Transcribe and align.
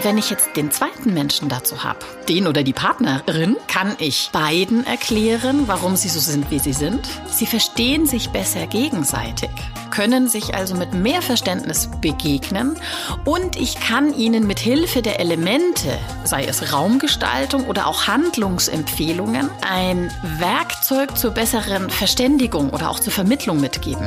Und 0.00 0.06
wenn 0.06 0.16
ich 0.16 0.30
jetzt 0.30 0.56
den 0.56 0.70
zweiten 0.70 1.12
Menschen 1.12 1.50
dazu 1.50 1.84
habe, 1.84 1.98
den 2.26 2.46
oder 2.46 2.62
die 2.62 2.72
Partnerin, 2.72 3.58
kann 3.68 3.96
ich 3.98 4.30
beiden 4.32 4.86
erklären, 4.86 5.64
warum 5.66 5.94
sie 5.94 6.08
so 6.08 6.18
sind, 6.20 6.50
wie 6.50 6.58
sie 6.58 6.72
sind. 6.72 7.06
Sie 7.26 7.44
verstehen 7.44 8.06
sich 8.06 8.30
besser 8.30 8.66
gegenseitig, 8.66 9.50
können 9.90 10.26
sich 10.26 10.54
also 10.54 10.74
mit 10.74 10.94
mehr 10.94 11.20
Verständnis 11.20 11.90
begegnen 12.00 12.78
und 13.26 13.56
ich 13.56 13.78
kann 13.78 14.14
ihnen 14.14 14.46
mit 14.46 14.58
Hilfe 14.58 15.02
der 15.02 15.20
Elemente, 15.20 15.98
sei 16.24 16.46
es 16.46 16.72
Raumgestaltung 16.72 17.66
oder 17.66 17.86
auch 17.86 18.06
Handlungsempfehlungen, 18.06 19.50
ein 19.60 20.10
Werkzeug 20.38 21.18
zur 21.18 21.32
besseren 21.32 21.90
Verständigung 21.90 22.70
oder 22.70 22.88
auch 22.88 23.00
zur 23.00 23.12
Vermittlung 23.12 23.60
mitgeben. 23.60 24.06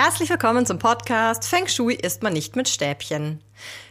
Herzlich 0.00 0.30
willkommen 0.30 0.64
zum 0.64 0.78
Podcast 0.78 1.48
Feng 1.48 1.66
Shui 1.66 1.94
isst 1.94 2.22
man 2.22 2.32
nicht 2.32 2.54
mit 2.54 2.68
Stäbchen. 2.68 3.40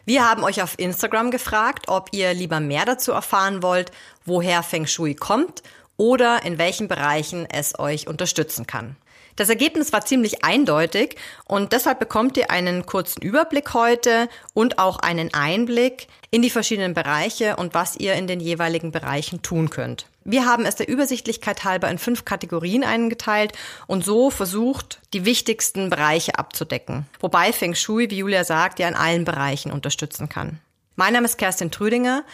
Wir 0.06 0.24
haben 0.24 0.46
euch 0.46 0.64
auf 0.64 0.80
Instagram 0.80 1.32
gefragt, 1.32 1.90
ob 1.90 2.08
ihr 2.14 2.34
lieber 2.34 2.62
mehr 2.62 2.86
dazu 2.86 3.12
erfahren 3.12 3.62
wollt, 3.62 3.92
woher 4.24 4.64
Feng 4.64 4.88
Shui 4.88 5.16
kommt 5.16 5.64
oder 5.98 6.46
in 6.46 6.58
welchen 6.58 6.88
Bereichen 6.88 7.46
es 7.46 7.78
euch 7.78 8.08
unterstützen 8.08 8.66
kann. 8.66 8.96
Das 9.36 9.50
Ergebnis 9.50 9.92
war 9.92 10.06
ziemlich 10.06 10.46
eindeutig 10.46 11.18
und 11.44 11.74
deshalb 11.74 12.00
bekommt 12.00 12.38
ihr 12.38 12.52
einen 12.52 12.86
kurzen 12.86 13.22
Überblick 13.22 13.74
heute 13.74 14.30
und 14.54 14.80
auch 14.80 15.00
einen 15.00 15.34
Einblick 15.34 16.08
in 16.32 16.42
die 16.42 16.50
verschiedenen 16.50 16.94
Bereiche 16.94 17.58
und 17.58 17.74
was 17.74 17.98
ihr 17.98 18.14
in 18.14 18.28
den 18.28 18.40
jeweiligen 18.40 18.94
Bereichen 18.94 19.42
tun 19.42 19.70
könnt. 19.70 20.06
Wir 20.30 20.46
haben 20.46 20.66
es 20.66 20.76
der 20.76 20.90
Übersichtlichkeit 20.90 21.64
halber 21.64 21.90
in 21.90 21.98
fünf 21.98 22.26
Kategorien 22.26 22.84
eingeteilt 22.84 23.54
und 23.88 24.04
so 24.04 24.30
versucht, 24.30 25.00
die 25.14 25.24
wichtigsten 25.24 25.90
Bereiche 25.90 26.38
abzudecken. 26.38 27.06
Wobei 27.22 27.54
Feng 27.54 27.76
Shui, 27.76 28.10
wie 28.10 28.18
Julia 28.18 28.44
sagt, 28.44 28.80
ja 28.80 28.90
in 28.90 28.96
allen 28.96 29.24
Bereichen 29.24 29.72
unterstützen 29.72 30.28
kann. 30.28 30.60
Mein 30.98 31.14
Name 31.14 31.28
ist 31.28 31.38
Kerstin 31.38 31.72
Trüdinger 31.72 32.26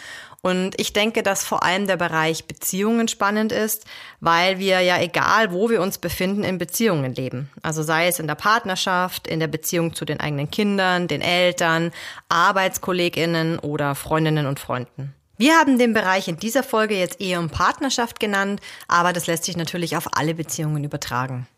und 0.42 0.74
ich 0.80 0.92
denke, 0.92 1.22
dass 1.22 1.44
vor 1.44 1.62
allem 1.62 1.86
der 1.86 1.96
Bereich 1.96 2.46
Beziehungen 2.46 3.06
spannend 3.06 3.52
ist, 3.52 3.84
weil 4.18 4.58
wir 4.58 4.80
ja 4.80 5.00
egal, 5.00 5.52
wo 5.52 5.70
wir 5.70 5.80
uns 5.80 5.98
befinden, 5.98 6.42
in 6.42 6.58
Beziehungen 6.58 7.14
leben. 7.14 7.48
Also 7.62 7.84
sei 7.84 8.08
es 8.08 8.18
in 8.18 8.26
der 8.26 8.34
Partnerschaft, 8.34 9.28
in 9.28 9.38
der 9.38 9.46
Beziehung 9.46 9.94
zu 9.94 10.04
den 10.04 10.18
eigenen 10.18 10.50
Kindern, 10.50 11.06
den 11.06 11.20
Eltern, 11.20 11.92
Arbeitskolleginnen 12.28 13.60
oder 13.60 13.94
Freundinnen 13.94 14.46
und 14.46 14.58
Freunden. 14.58 15.14
Wir 15.36 15.56
haben 15.56 15.78
den 15.78 15.94
Bereich 15.94 16.28
in 16.28 16.36
dieser 16.36 16.62
Folge 16.62 16.96
jetzt 16.96 17.20
Ehe 17.20 17.40
und 17.40 17.50
Partnerschaft 17.50 18.20
genannt, 18.20 18.60
aber 18.86 19.12
das 19.12 19.26
lässt 19.26 19.44
sich 19.44 19.56
natürlich 19.56 19.96
auf 19.96 20.16
alle 20.16 20.34
Beziehungen 20.34 20.84
übertragen. 20.84 21.48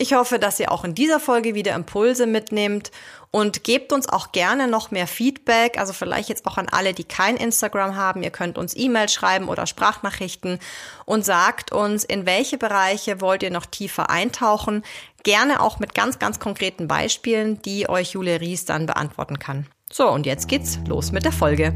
Ich 0.00 0.12
hoffe, 0.12 0.38
dass 0.38 0.60
ihr 0.60 0.70
auch 0.70 0.84
in 0.84 0.94
dieser 0.94 1.18
Folge 1.18 1.56
wieder 1.56 1.74
Impulse 1.74 2.26
mitnehmt 2.26 2.92
und 3.32 3.64
gebt 3.64 3.92
uns 3.92 4.08
auch 4.08 4.30
gerne 4.30 4.68
noch 4.68 4.92
mehr 4.92 5.08
Feedback, 5.08 5.76
also 5.76 5.92
vielleicht 5.92 6.28
jetzt 6.28 6.46
auch 6.46 6.56
an 6.56 6.68
alle, 6.70 6.92
die 6.92 7.02
kein 7.02 7.36
Instagram 7.36 7.96
haben. 7.96 8.22
Ihr 8.22 8.30
könnt 8.30 8.58
uns 8.58 8.76
E-Mail 8.76 9.08
schreiben 9.08 9.48
oder 9.48 9.66
Sprachnachrichten 9.66 10.60
und 11.04 11.24
sagt 11.24 11.72
uns, 11.72 12.04
in 12.04 12.26
welche 12.26 12.58
Bereiche 12.58 13.20
wollt 13.20 13.42
ihr 13.42 13.50
noch 13.50 13.66
tiefer 13.66 14.08
eintauchen. 14.08 14.84
Gerne 15.24 15.60
auch 15.60 15.80
mit 15.80 15.96
ganz, 15.96 16.20
ganz 16.20 16.38
konkreten 16.38 16.86
Beispielen, 16.86 17.60
die 17.62 17.88
euch 17.88 18.12
Julia 18.12 18.36
Ries 18.36 18.66
dann 18.66 18.86
beantworten 18.86 19.40
kann. 19.40 19.66
So, 19.90 20.08
und 20.08 20.26
jetzt 20.26 20.46
geht's 20.46 20.78
los 20.86 21.10
mit 21.10 21.24
der 21.24 21.32
Folge. 21.32 21.74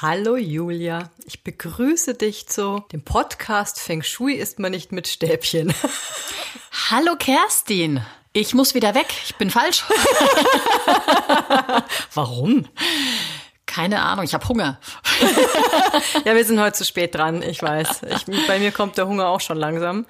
Hallo 0.00 0.36
Julia, 0.36 1.10
ich 1.24 1.42
begrüße 1.42 2.14
dich 2.14 2.46
zu 2.46 2.84
dem 2.92 3.02
Podcast 3.02 3.80
Feng 3.80 4.04
Shui 4.04 4.34
ist 4.34 4.60
man 4.60 4.70
nicht 4.70 4.92
mit 4.92 5.08
Stäbchen. 5.08 5.74
Hallo 6.90 7.16
Kerstin, 7.18 8.00
ich 8.32 8.54
muss 8.54 8.74
wieder 8.74 8.94
weg, 8.94 9.08
ich 9.24 9.34
bin 9.34 9.50
falsch. 9.50 9.84
Warum? 12.14 12.68
Keine 13.66 14.02
Ahnung, 14.02 14.24
ich 14.24 14.34
habe 14.34 14.48
Hunger. 14.48 14.78
ja, 16.24 16.36
wir 16.36 16.44
sind 16.44 16.60
heute 16.60 16.78
zu 16.78 16.84
spät 16.84 17.16
dran, 17.16 17.42
ich 17.42 17.60
weiß. 17.60 18.02
Ich, 18.14 18.46
bei 18.46 18.60
mir 18.60 18.70
kommt 18.70 18.98
der 18.98 19.08
Hunger 19.08 19.26
auch 19.26 19.40
schon 19.40 19.58
langsam. 19.58 20.06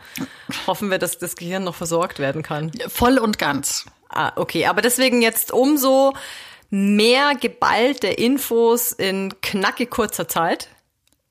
Hoffen 0.66 0.90
wir, 0.90 0.98
dass 0.98 1.16
das 1.16 1.34
Gehirn 1.34 1.64
noch 1.64 1.74
versorgt 1.74 2.18
werden 2.18 2.42
kann. 2.42 2.72
Voll 2.88 3.16
und 3.16 3.38
ganz. 3.38 3.86
Ah, 4.10 4.32
okay, 4.36 4.66
aber 4.66 4.82
deswegen 4.82 5.22
jetzt 5.22 5.50
umso 5.50 6.12
mehr 6.70 7.34
geballte 7.34 8.08
Infos 8.08 8.92
in 8.92 9.40
knackig 9.40 9.90
kurzer 9.90 10.28
Zeit. 10.28 10.68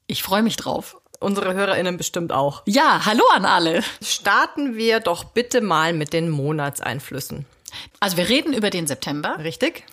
Ich 0.07 0.23
freue 0.23 0.43
mich 0.43 0.55
drauf. 0.55 0.97
Unsere 1.19 1.53
HörerInnen 1.53 1.97
bestimmt 1.97 2.31
auch. 2.31 2.61
Ja, 2.65 3.05
hallo 3.05 3.23
an 3.33 3.45
alle. 3.45 3.83
Starten 4.03 4.75
wir 4.75 4.99
doch 4.99 5.23
bitte 5.23 5.61
mal 5.61 5.93
mit 5.93 6.13
den 6.13 6.29
Monatseinflüssen. 6.29 7.45
Also 7.99 8.17
wir 8.17 8.29
reden 8.29 8.53
über 8.53 8.69
den 8.69 8.87
September. 8.87 9.37
Richtig. 9.39 9.83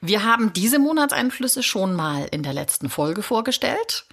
Wir 0.00 0.24
haben 0.24 0.52
diese 0.52 0.78
Monatseinflüsse 0.78 1.62
schon 1.62 1.94
mal 1.94 2.26
in 2.30 2.42
der 2.42 2.52
letzten 2.52 2.90
Folge 2.90 3.22
vorgestellt. 3.22 4.06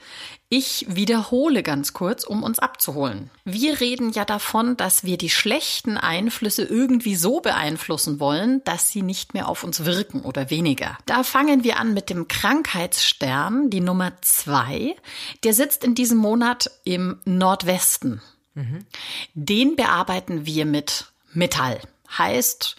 Ich 0.54 0.86
wiederhole 0.90 1.64
ganz 1.64 1.94
kurz, 1.94 2.26
um 2.26 2.44
uns 2.44 2.60
abzuholen. 2.60 3.30
Wir 3.46 3.80
reden 3.80 4.12
ja 4.12 4.26
davon, 4.26 4.76
dass 4.76 5.06
wir 5.06 5.18
die 5.18 5.30
schlechten 5.30 5.98
Einflüsse 5.98 6.64
irgendwie 6.64 7.16
so 7.16 7.40
beeinflussen 7.40 8.20
wollen, 8.20 8.62
dass 8.66 8.90
sie 8.90 9.02
nicht 9.02 9.34
mehr 9.34 9.48
auf 9.48 9.64
uns 9.64 9.86
wirken 9.86 10.22
oder 10.22 10.50
weniger. 10.50 10.98
Da 11.06 11.24
fangen 11.24 11.64
wir 11.64 11.80
an 11.80 11.94
mit 11.94 12.10
dem 12.10 12.28
Krankheitsstern, 12.28 13.70
die 13.70 13.80
Nummer 13.80 14.12
zwei. 14.22 14.98
Der 15.46 15.54
sitzt 15.54 15.86
in 15.86 15.96
diesem 15.96 16.18
Monat 16.18 16.70
im 16.84 17.20
Nordwesten. 17.24 18.22
Mhm. 18.54 18.86
Den 19.34 19.78
bearbeiten 19.78 20.46
wir 20.46 20.66
mit 20.66 21.14
Metall 21.34 21.80
heißt 22.18 22.76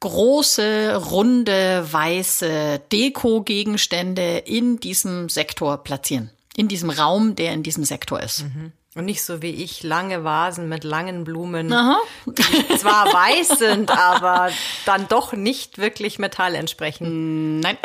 große, 0.00 0.96
runde, 1.10 1.86
weiße 1.90 2.80
Deko-Gegenstände 2.90 4.38
in 4.38 4.80
diesem 4.80 5.28
Sektor 5.28 5.78
platzieren. 5.78 6.30
In 6.56 6.68
diesem 6.68 6.90
Raum, 6.90 7.36
der 7.36 7.52
in 7.52 7.62
diesem 7.62 7.84
Sektor 7.84 8.20
ist. 8.20 8.44
Mhm. 8.44 8.72
Und 8.96 9.04
nicht 9.04 9.22
so 9.22 9.40
wie 9.40 9.50
ich 9.50 9.84
lange 9.84 10.24
Vasen 10.24 10.68
mit 10.68 10.82
langen 10.82 11.22
Blumen, 11.22 11.72
Aha. 11.72 12.00
die 12.26 12.76
zwar 12.76 13.06
weiß 13.06 13.50
sind, 13.50 13.88
aber 13.90 14.50
dann 14.84 15.06
doch 15.06 15.32
nicht 15.32 15.78
wirklich 15.78 16.18
Metall 16.18 16.56
entsprechen. 16.56 17.60
Nein. 17.60 17.78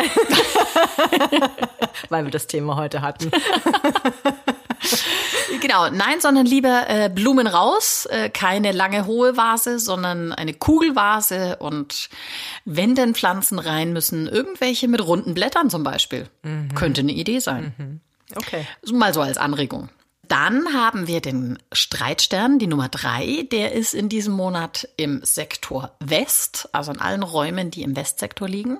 Weil 2.09 2.23
wir 2.23 2.31
das 2.31 2.47
Thema 2.47 2.75
heute 2.75 3.03
hatten. 3.03 3.29
genau, 5.61 5.89
nein, 5.89 6.19
sondern 6.19 6.45
lieber 6.45 6.85
äh, 6.87 7.09
Blumen 7.09 7.47
raus, 7.47 8.05
äh, 8.09 8.29
keine 8.29 8.71
lange 8.71 9.05
hohe 9.05 9.37
Vase, 9.37 9.79
sondern 9.79 10.31
eine 10.31 10.53
Kugelvase 10.53 11.57
und 11.57 12.09
wenn 12.65 12.95
denn 12.95 13.15
Pflanzen 13.15 13.59
rein 13.59 13.93
müssen, 13.93 14.27
irgendwelche 14.27 14.87
mit 14.87 15.05
runden 15.05 15.33
Blättern 15.33 15.69
zum 15.69 15.83
Beispiel. 15.83 16.27
Mhm. 16.43 16.73
Könnte 16.75 17.01
eine 17.01 17.13
Idee 17.13 17.39
sein. 17.39 17.73
Mhm. 17.77 17.99
Okay. 18.35 18.65
Mal 18.91 19.13
so 19.13 19.21
als 19.21 19.37
Anregung. 19.37 19.89
Dann 20.27 20.73
haben 20.73 21.07
wir 21.07 21.21
den 21.21 21.59
Streitstern, 21.71 22.57
die 22.57 22.65
Nummer 22.65 22.89
drei. 22.89 23.47
Der 23.51 23.73
ist 23.73 23.93
in 23.93 24.09
diesem 24.09 24.33
Monat 24.33 24.89
im 24.97 25.23
Sektor 25.23 25.91
West, 25.99 26.67
also 26.71 26.91
in 26.91 26.99
allen 26.99 27.21
Räumen, 27.21 27.69
die 27.69 27.83
im 27.83 27.95
Westsektor 27.95 28.47
liegen 28.47 28.79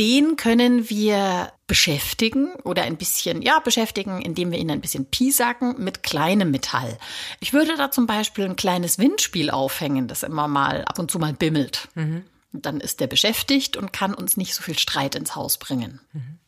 den 0.00 0.36
können 0.36 0.88
wir 0.88 1.52
beschäftigen 1.66 2.54
oder 2.64 2.82
ein 2.82 2.96
bisschen, 2.96 3.42
ja, 3.42 3.60
beschäftigen, 3.60 4.22
indem 4.22 4.50
wir 4.50 4.58
ihn 4.58 4.70
ein 4.70 4.80
bisschen 4.80 5.04
piesacken 5.04 5.74
mit 5.78 6.02
kleinem 6.02 6.50
Metall. 6.50 6.96
Ich 7.38 7.52
würde 7.52 7.76
da 7.76 7.90
zum 7.90 8.06
Beispiel 8.06 8.46
ein 8.46 8.56
kleines 8.56 8.98
Windspiel 8.98 9.50
aufhängen, 9.50 10.08
das 10.08 10.22
immer 10.22 10.48
mal 10.48 10.86
ab 10.86 10.98
und 10.98 11.10
zu 11.10 11.18
mal 11.18 11.34
bimmelt. 11.34 11.88
Mhm. 11.94 12.24
Dann 12.52 12.80
ist 12.80 13.00
der 13.00 13.08
beschäftigt 13.08 13.76
und 13.76 13.92
kann 13.92 14.14
uns 14.14 14.38
nicht 14.38 14.54
so 14.54 14.62
viel 14.62 14.78
Streit 14.78 15.14
ins 15.14 15.36
Haus 15.36 15.58
bringen. 15.58 16.00
Mhm. 16.14 16.38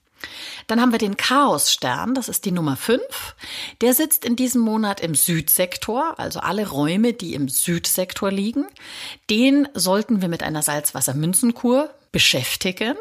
Dann 0.67 0.81
haben 0.81 0.93
wir 0.93 0.99
den 0.99 1.19
Chaosstern, 1.19 2.15
das 2.15 2.29
ist 2.31 2.47
die 2.47 2.53
Nummer 2.53 2.77
5. 2.77 3.03
Der 3.83 3.93
sitzt 3.93 4.25
in 4.25 4.35
diesem 4.35 4.63
Monat 4.63 5.01
im 5.01 5.15
Südsektor, 5.15 6.19
also 6.19 6.41
alle 6.41 6.69
Räume, 6.69 7.13
die 7.13 7.35
im 7.35 7.49
Südsektor 7.51 8.31
liegen. 8.31 8.65
Den 9.29 9.69
sollten 9.75 10.23
wir 10.23 10.29
mit 10.29 10.43
einer 10.43 10.63
Salzwassermünzenkur 10.63 11.91
beschäftigen. 12.13 12.97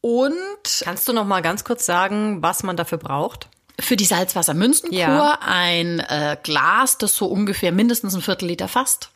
Und 0.00 0.82
kannst 0.82 1.06
du 1.08 1.12
noch 1.12 1.24
mal 1.24 1.42
ganz 1.42 1.64
kurz 1.64 1.86
sagen, 1.86 2.42
was 2.42 2.62
man 2.62 2.76
dafür 2.76 2.98
braucht? 2.98 3.48
Für 3.80 3.96
die 3.96 4.04
Salzwassermünzenkur 4.04 4.98
ja. 4.98 5.38
ein 5.40 6.00
äh, 6.00 6.36
Glas, 6.42 6.98
das 6.98 7.16
so 7.16 7.26
ungefähr 7.26 7.72
mindestens 7.72 8.14
ein 8.14 8.22
Viertel 8.22 8.48
Liter 8.48 8.68
fasst. 8.68 9.10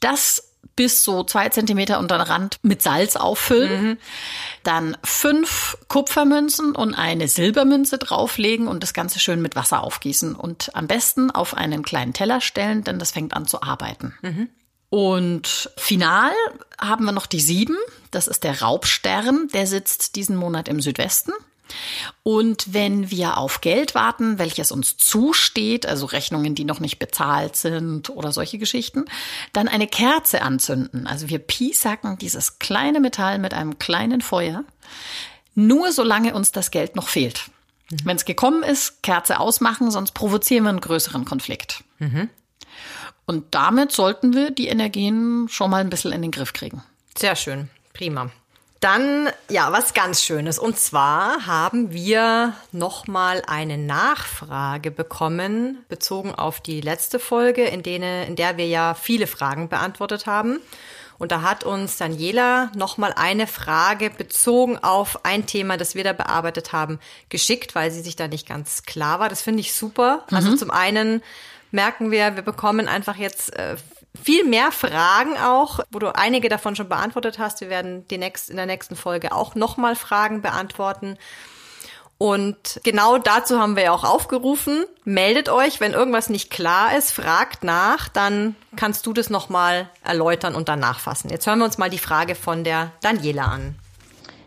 Das 0.00 0.46
bis 0.76 1.02
so 1.02 1.24
zwei 1.24 1.48
Zentimeter 1.48 1.98
unter 1.98 2.18
den 2.18 2.26
Rand 2.26 2.58
mit 2.62 2.82
Salz 2.82 3.16
auffüllen. 3.16 3.82
Mhm. 3.82 3.98
Dann 4.62 4.96
fünf 5.02 5.78
Kupfermünzen 5.88 6.76
und 6.76 6.94
eine 6.94 7.28
Silbermünze 7.28 7.98
drauflegen 7.98 8.68
und 8.68 8.82
das 8.82 8.92
Ganze 8.92 9.18
schön 9.18 9.40
mit 9.40 9.56
Wasser 9.56 9.82
aufgießen. 9.82 10.34
Und 10.34 10.74
am 10.74 10.86
besten 10.86 11.30
auf 11.30 11.54
einen 11.54 11.82
kleinen 11.82 12.12
Teller 12.12 12.42
stellen, 12.42 12.84
denn 12.84 12.98
das 12.98 13.10
fängt 13.10 13.34
an 13.34 13.46
zu 13.46 13.62
arbeiten. 13.62 14.14
Mhm. 14.20 14.48
Und 14.96 15.68
final 15.76 16.32
haben 16.80 17.04
wir 17.04 17.12
noch 17.12 17.26
die 17.26 17.40
sieben. 17.40 17.76
Das 18.12 18.28
ist 18.28 18.44
der 18.44 18.62
Raubstern. 18.62 19.46
Der 19.52 19.66
sitzt 19.66 20.16
diesen 20.16 20.36
Monat 20.36 20.68
im 20.68 20.80
Südwesten. 20.80 21.32
Und 22.22 22.72
wenn 22.72 23.10
wir 23.10 23.36
auf 23.36 23.60
Geld 23.60 23.94
warten, 23.94 24.38
welches 24.38 24.72
uns 24.72 24.96
zusteht, 24.96 25.84
also 25.84 26.06
Rechnungen, 26.06 26.54
die 26.54 26.64
noch 26.64 26.80
nicht 26.80 26.98
bezahlt 26.98 27.56
sind 27.56 28.08
oder 28.08 28.32
solche 28.32 28.56
Geschichten, 28.56 29.04
dann 29.52 29.68
eine 29.68 29.86
Kerze 29.86 30.40
anzünden. 30.40 31.06
Also 31.06 31.28
wir 31.28 31.40
piesacken 31.40 32.16
dieses 32.16 32.58
kleine 32.58 32.98
Metall 32.98 33.38
mit 33.38 33.52
einem 33.52 33.78
kleinen 33.78 34.22
Feuer, 34.22 34.64
nur 35.54 35.92
solange 35.92 36.32
uns 36.32 36.52
das 36.52 36.70
Geld 36.70 36.96
noch 36.96 37.08
fehlt. 37.08 37.50
Mhm. 37.90 37.96
Wenn 38.04 38.16
es 38.16 38.24
gekommen 38.24 38.62
ist, 38.62 39.02
Kerze 39.02 39.40
ausmachen, 39.40 39.90
sonst 39.90 40.12
provozieren 40.12 40.64
wir 40.64 40.70
einen 40.70 40.80
größeren 40.80 41.26
Konflikt. 41.26 41.84
Mhm. 41.98 42.30
Und 43.26 43.54
damit 43.54 43.92
sollten 43.92 44.34
wir 44.34 44.50
die 44.50 44.68
Energien 44.68 45.48
schon 45.50 45.70
mal 45.70 45.80
ein 45.80 45.90
bisschen 45.90 46.12
in 46.12 46.22
den 46.22 46.30
Griff 46.30 46.52
kriegen. 46.52 46.82
Sehr 47.18 47.34
schön, 47.34 47.68
prima. 47.92 48.30
Dann, 48.80 49.30
ja, 49.48 49.72
was 49.72 49.94
ganz 49.94 50.22
Schönes. 50.22 50.58
Und 50.58 50.78
zwar 50.78 51.46
haben 51.46 51.92
wir 51.92 52.52
nochmal 52.72 53.42
eine 53.46 53.78
Nachfrage 53.78 54.90
bekommen, 54.90 55.84
bezogen 55.88 56.34
auf 56.34 56.60
die 56.60 56.82
letzte 56.82 57.18
Folge, 57.18 57.64
in, 57.64 57.82
denen, 57.82 58.28
in 58.28 58.36
der 58.36 58.58
wir 58.58 58.66
ja 58.68 58.94
viele 58.94 59.26
Fragen 59.26 59.68
beantwortet 59.68 60.26
haben. 60.26 60.60
Und 61.18 61.32
da 61.32 61.40
hat 61.40 61.64
uns 61.64 61.96
Daniela 61.96 62.70
nochmal 62.76 63.14
eine 63.16 63.46
Frage 63.46 64.10
bezogen 64.10 64.76
auf 64.78 65.24
ein 65.24 65.46
Thema, 65.46 65.78
das 65.78 65.94
wir 65.94 66.04
da 66.04 66.12
bearbeitet 66.12 66.72
haben, 66.72 67.00
geschickt, 67.30 67.74
weil 67.74 67.90
sie 67.90 68.02
sich 68.02 68.16
da 68.16 68.28
nicht 68.28 68.46
ganz 68.46 68.82
klar 68.82 69.18
war. 69.18 69.30
Das 69.30 69.40
finde 69.40 69.60
ich 69.60 69.72
super. 69.72 70.24
Also 70.30 70.48
mhm. 70.48 70.52
Also 70.52 70.56
zum 70.56 70.70
einen 70.70 71.22
merken 71.76 72.10
wir, 72.10 72.34
wir 72.34 72.42
bekommen 72.42 72.88
einfach 72.88 73.14
jetzt 73.14 73.56
äh, 73.56 73.76
viel 74.20 74.44
mehr 74.44 74.72
Fragen 74.72 75.36
auch, 75.36 75.78
wo 75.92 76.00
du 76.00 76.12
einige 76.14 76.48
davon 76.48 76.74
schon 76.74 76.88
beantwortet 76.88 77.38
hast. 77.38 77.60
Wir 77.60 77.68
werden 77.68 78.08
die 78.08 78.18
nächst, 78.18 78.50
in 78.50 78.56
der 78.56 78.66
nächsten 78.66 78.96
Folge 78.96 79.32
auch 79.32 79.54
nochmal 79.54 79.94
Fragen 79.94 80.42
beantworten. 80.42 81.16
Und 82.18 82.80
genau 82.82 83.18
dazu 83.18 83.60
haben 83.60 83.76
wir 83.76 83.84
ja 83.84 83.92
auch 83.92 84.04
aufgerufen. 84.04 84.86
Meldet 85.04 85.50
euch, 85.50 85.80
wenn 85.80 85.92
irgendwas 85.92 86.30
nicht 86.30 86.50
klar 86.50 86.96
ist, 86.96 87.12
fragt 87.12 87.62
nach, 87.62 88.08
dann 88.08 88.56
kannst 88.74 89.06
du 89.06 89.12
das 89.12 89.28
nochmal 89.28 89.90
erläutern 90.02 90.54
und 90.54 90.70
dann 90.70 90.80
nachfassen. 90.80 91.28
Jetzt 91.30 91.46
hören 91.46 91.58
wir 91.58 91.66
uns 91.66 91.76
mal 91.76 91.90
die 91.90 91.98
Frage 91.98 92.34
von 92.34 92.64
der 92.64 92.92
Daniela 93.02 93.44
an. 93.44 93.74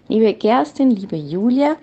Liebe 0.07 0.33
Kerstin, 0.33 0.89
liebe 0.89 1.15
Julia, 1.15 1.75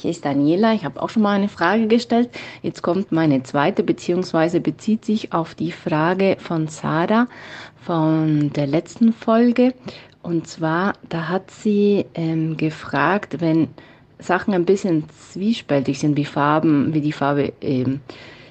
hier 0.00 0.12
ist 0.12 0.24
Daniela. 0.24 0.74
Ich 0.74 0.84
habe 0.84 1.02
auch 1.02 1.08
schon 1.08 1.22
mal 1.22 1.34
eine 1.34 1.48
Frage 1.48 1.88
gestellt. 1.88 2.30
Jetzt 2.62 2.82
kommt 2.82 3.10
meine 3.10 3.42
zweite, 3.42 3.82
beziehungsweise 3.82 4.60
bezieht 4.60 5.04
sich 5.04 5.32
auf 5.32 5.56
die 5.56 5.72
Frage 5.72 6.36
von 6.38 6.68
Sarah 6.68 7.26
von 7.82 8.52
der 8.52 8.68
letzten 8.68 9.12
Folge. 9.12 9.74
Und 10.22 10.46
zwar, 10.46 10.92
da 11.08 11.28
hat 11.28 11.50
sie 11.50 12.06
ähm, 12.14 12.56
gefragt, 12.56 13.40
wenn 13.40 13.68
Sachen 14.20 14.54
ein 14.54 14.64
bisschen 14.64 15.04
zwiespältig 15.32 15.98
sind, 15.98 16.16
wie 16.16 16.24
Farben, 16.24 16.94
wie 16.94 17.00
die 17.00 17.12
Farbe 17.12 17.52
ähm, 17.60 18.00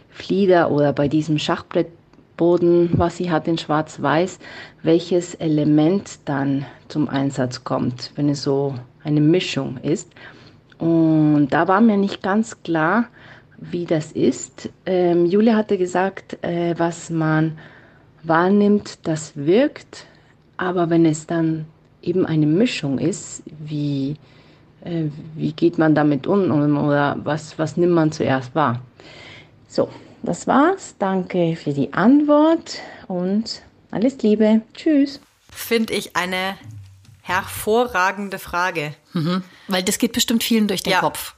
Flieder 0.09 0.69
oder 0.69 0.91
bei 0.91 1.07
diesem 1.07 1.37
Schachbrettboden, 1.39 2.89
was 2.93 3.17
sie 3.17 3.31
hat 3.31 3.47
in 3.47 3.57
Schwarz-Weiß, 3.57 4.39
welches 4.83 5.35
Element 5.35 6.19
dann 6.25 6.65
zum 6.89 7.07
Einsatz 7.07 7.63
kommt, 7.63 8.11
wenn 8.15 8.27
es 8.27 8.43
so 8.43 8.75
eine 9.03 9.21
Mischung 9.21 9.77
ist. 9.77 10.11
Und 10.79 11.49
da 11.49 11.67
war 11.67 11.81
mir 11.81 11.97
nicht 11.97 12.21
ganz 12.21 12.61
klar, 12.63 13.05
wie 13.57 13.85
das 13.85 14.11
ist. 14.11 14.69
Ähm, 14.85 15.25
Julia 15.25 15.55
hatte 15.55 15.77
gesagt, 15.77 16.37
äh, 16.43 16.75
was 16.77 17.09
man 17.09 17.57
wahrnimmt, 18.23 18.99
das 19.07 19.35
wirkt. 19.35 20.05
Aber 20.57 20.89
wenn 20.89 21.05
es 21.05 21.25
dann 21.25 21.65
eben 22.01 22.25
eine 22.25 22.45
Mischung 22.45 22.99
ist, 22.99 23.43
wie 23.59 24.15
äh, 24.87 25.05
wie 25.35 25.51
geht 25.53 25.77
man 25.77 25.95
damit 25.95 26.27
um 26.27 26.77
oder 26.77 27.17
was, 27.23 27.57
was 27.57 27.77
nimmt 27.77 27.93
man 27.93 28.11
zuerst 28.11 28.55
wahr? 28.55 28.81
So, 29.67 29.89
das 30.23 30.47
war's. 30.47 30.95
Danke 30.99 31.55
für 31.55 31.73
die 31.73 31.93
Antwort 31.93 32.79
und 33.07 33.61
alles 33.91 34.21
Liebe. 34.21 34.61
Tschüss. 34.73 35.19
Finde 35.49 35.93
ich 35.93 36.15
eine 36.15 36.55
hervorragende 37.27 38.39
Frage. 38.39 38.95
Mhm, 39.13 39.43
weil 39.67 39.83
das 39.83 39.97
geht 39.97 40.13
bestimmt 40.13 40.43
vielen 40.43 40.67
durch 40.67 40.83
den 40.83 40.93
ja. 40.93 40.99
Kopf. 40.99 41.35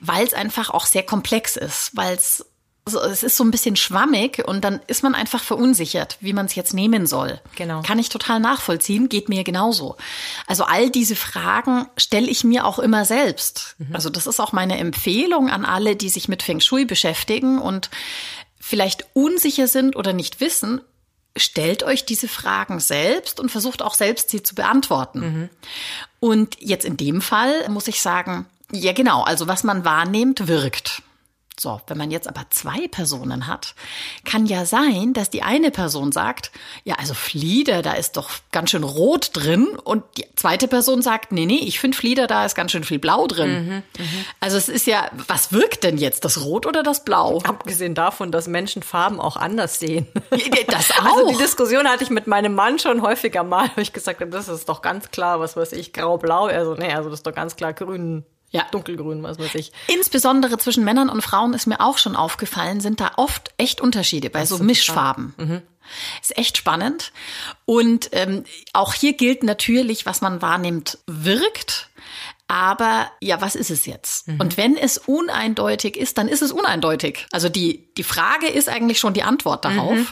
Weil 0.00 0.24
es 0.26 0.34
einfach 0.34 0.70
auch 0.70 0.86
sehr 0.86 1.02
komplex 1.02 1.56
ist, 1.56 1.96
weil 1.96 2.14
es 2.14 2.46
also 2.84 3.00
es 3.00 3.22
ist 3.22 3.36
so 3.36 3.44
ein 3.44 3.52
bisschen 3.52 3.76
schwammig 3.76 4.42
und 4.44 4.64
dann 4.64 4.80
ist 4.88 5.04
man 5.04 5.14
einfach 5.14 5.42
verunsichert, 5.42 6.18
wie 6.20 6.32
man 6.32 6.46
es 6.46 6.56
jetzt 6.56 6.74
nehmen 6.74 7.06
soll. 7.06 7.40
Genau. 7.54 7.82
Kann 7.82 8.00
ich 8.00 8.08
total 8.08 8.40
nachvollziehen, 8.40 9.08
geht 9.08 9.28
mir 9.28 9.44
genauso. 9.44 9.96
Also 10.48 10.64
all 10.64 10.90
diese 10.90 11.14
Fragen 11.14 11.86
stelle 11.96 12.26
ich 12.26 12.42
mir 12.42 12.66
auch 12.66 12.80
immer 12.80 13.04
selbst. 13.04 13.76
Mhm. 13.78 13.94
Also 13.94 14.10
das 14.10 14.26
ist 14.26 14.40
auch 14.40 14.52
meine 14.52 14.78
Empfehlung 14.78 15.48
an 15.48 15.64
alle, 15.64 15.94
die 15.94 16.08
sich 16.08 16.28
mit 16.28 16.42
Feng 16.42 16.58
Shui 16.60 16.84
beschäftigen 16.84 17.60
und 17.60 17.88
vielleicht 18.58 19.06
unsicher 19.12 19.68
sind 19.68 19.94
oder 19.94 20.12
nicht 20.12 20.40
wissen, 20.40 20.80
stellt 21.36 21.82
euch 21.82 22.04
diese 22.04 22.28
Fragen 22.28 22.80
selbst 22.80 23.40
und 23.40 23.50
versucht 23.50 23.82
auch 23.82 23.94
selbst 23.94 24.30
sie 24.30 24.42
zu 24.42 24.54
beantworten. 24.54 25.20
Mhm. 25.20 25.48
Und 26.20 26.56
jetzt 26.60 26.84
in 26.84 26.96
dem 26.96 27.22
Fall 27.22 27.68
muss 27.68 27.88
ich 27.88 28.00
sagen, 28.00 28.46
ja 28.70 28.92
genau, 28.92 29.22
also 29.22 29.48
was 29.48 29.64
man 29.64 29.84
wahrnimmt, 29.84 30.48
wirkt. 30.48 31.02
So, 31.60 31.80
wenn 31.86 31.98
man 31.98 32.10
jetzt 32.10 32.28
aber 32.28 32.46
zwei 32.48 32.88
Personen 32.88 33.46
hat, 33.46 33.74
kann 34.24 34.46
ja 34.46 34.64
sein, 34.64 35.12
dass 35.12 35.28
die 35.28 35.42
eine 35.42 35.70
Person 35.70 36.10
sagt, 36.10 36.50
ja, 36.84 36.94
also 36.94 37.12
Flieder, 37.12 37.82
da 37.82 37.92
ist 37.92 38.16
doch 38.16 38.30
ganz 38.52 38.70
schön 38.70 38.84
rot 38.84 39.30
drin 39.34 39.68
und 39.84 40.02
die 40.16 40.24
zweite 40.34 40.66
Person 40.66 41.02
sagt, 41.02 41.30
nee, 41.30 41.44
nee, 41.44 41.60
ich 41.62 41.78
finde 41.78 41.96
Flieder, 41.96 42.26
da 42.26 42.46
ist 42.46 42.54
ganz 42.54 42.72
schön 42.72 42.84
viel 42.84 42.98
Blau 42.98 43.26
drin. 43.26 43.66
Mhm, 43.66 43.82
mh. 43.98 44.04
Also 44.40 44.56
es 44.56 44.68
ist 44.70 44.86
ja, 44.86 45.10
was 45.28 45.52
wirkt 45.52 45.84
denn 45.84 45.98
jetzt, 45.98 46.24
das 46.24 46.42
Rot 46.42 46.64
oder 46.64 46.82
das 46.82 47.04
Blau? 47.04 47.38
Abgesehen 47.44 47.94
davon, 47.94 48.32
dass 48.32 48.48
Menschen 48.48 48.82
Farben 48.82 49.20
auch 49.20 49.36
anders 49.36 49.78
sehen. 49.78 50.06
Das 50.68 50.90
auch. 50.90 51.02
Also 51.12 51.28
die 51.28 51.36
Diskussion 51.36 51.86
hatte 51.86 52.04
ich 52.04 52.10
mit 52.10 52.26
meinem 52.26 52.54
Mann 52.54 52.78
schon 52.78 53.02
häufiger 53.02 53.44
mal, 53.44 53.70
wo 53.74 53.80
ich 53.82 53.92
gesagt 53.92 54.20
habe, 54.20 54.30
das 54.30 54.48
ist 54.48 54.68
doch 54.68 54.80
ganz 54.80 55.10
klar, 55.10 55.40
was 55.40 55.56
weiß 55.56 55.72
ich, 55.72 55.92
grau-blau. 55.92 56.46
Also 56.46 56.74
nee, 56.74 56.92
also 56.92 57.10
das 57.10 57.20
ist 57.20 57.26
doch 57.26 57.34
ganz 57.34 57.56
klar 57.56 57.74
grün 57.74 58.24
ja. 58.52 58.66
dunkelgrün, 58.70 59.22
was 59.22 59.38
weiß 59.38 59.54
ich. 59.54 59.72
Insbesondere 59.88 60.58
zwischen 60.58 60.84
Männern 60.84 61.08
und 61.08 61.22
Frauen 61.22 61.54
ist 61.54 61.66
mir 61.66 61.80
auch 61.80 61.98
schon 61.98 62.16
aufgefallen, 62.16 62.80
sind 62.80 63.00
da 63.00 63.12
oft 63.16 63.52
echt 63.56 63.80
Unterschiede 63.80 64.30
bei 64.30 64.46
so 64.46 64.58
Mischfarben. 64.58 65.34
Mhm. 65.36 65.62
Ist 66.20 66.38
echt 66.38 66.56
spannend. 66.56 67.12
Und 67.64 68.10
ähm, 68.12 68.44
auch 68.72 68.94
hier 68.94 69.14
gilt 69.14 69.42
natürlich, 69.42 70.06
was 70.06 70.20
man 70.20 70.40
wahrnimmt, 70.40 70.98
wirkt. 71.06 71.88
Aber 72.46 73.10
ja, 73.20 73.40
was 73.40 73.54
ist 73.54 73.70
es 73.70 73.86
jetzt? 73.86 74.28
Mhm. 74.28 74.40
Und 74.40 74.56
wenn 74.58 74.76
es 74.76 74.98
uneindeutig 74.98 75.96
ist, 75.96 76.18
dann 76.18 76.28
ist 76.28 76.42
es 76.42 76.52
uneindeutig. 76.52 77.26
Also 77.32 77.48
die, 77.48 77.88
die 77.96 78.02
Frage 78.02 78.46
ist 78.46 78.68
eigentlich 78.68 78.98
schon 78.98 79.14
die 79.14 79.22
Antwort 79.22 79.64
darauf. 79.64 79.96
Mhm. 79.96 80.06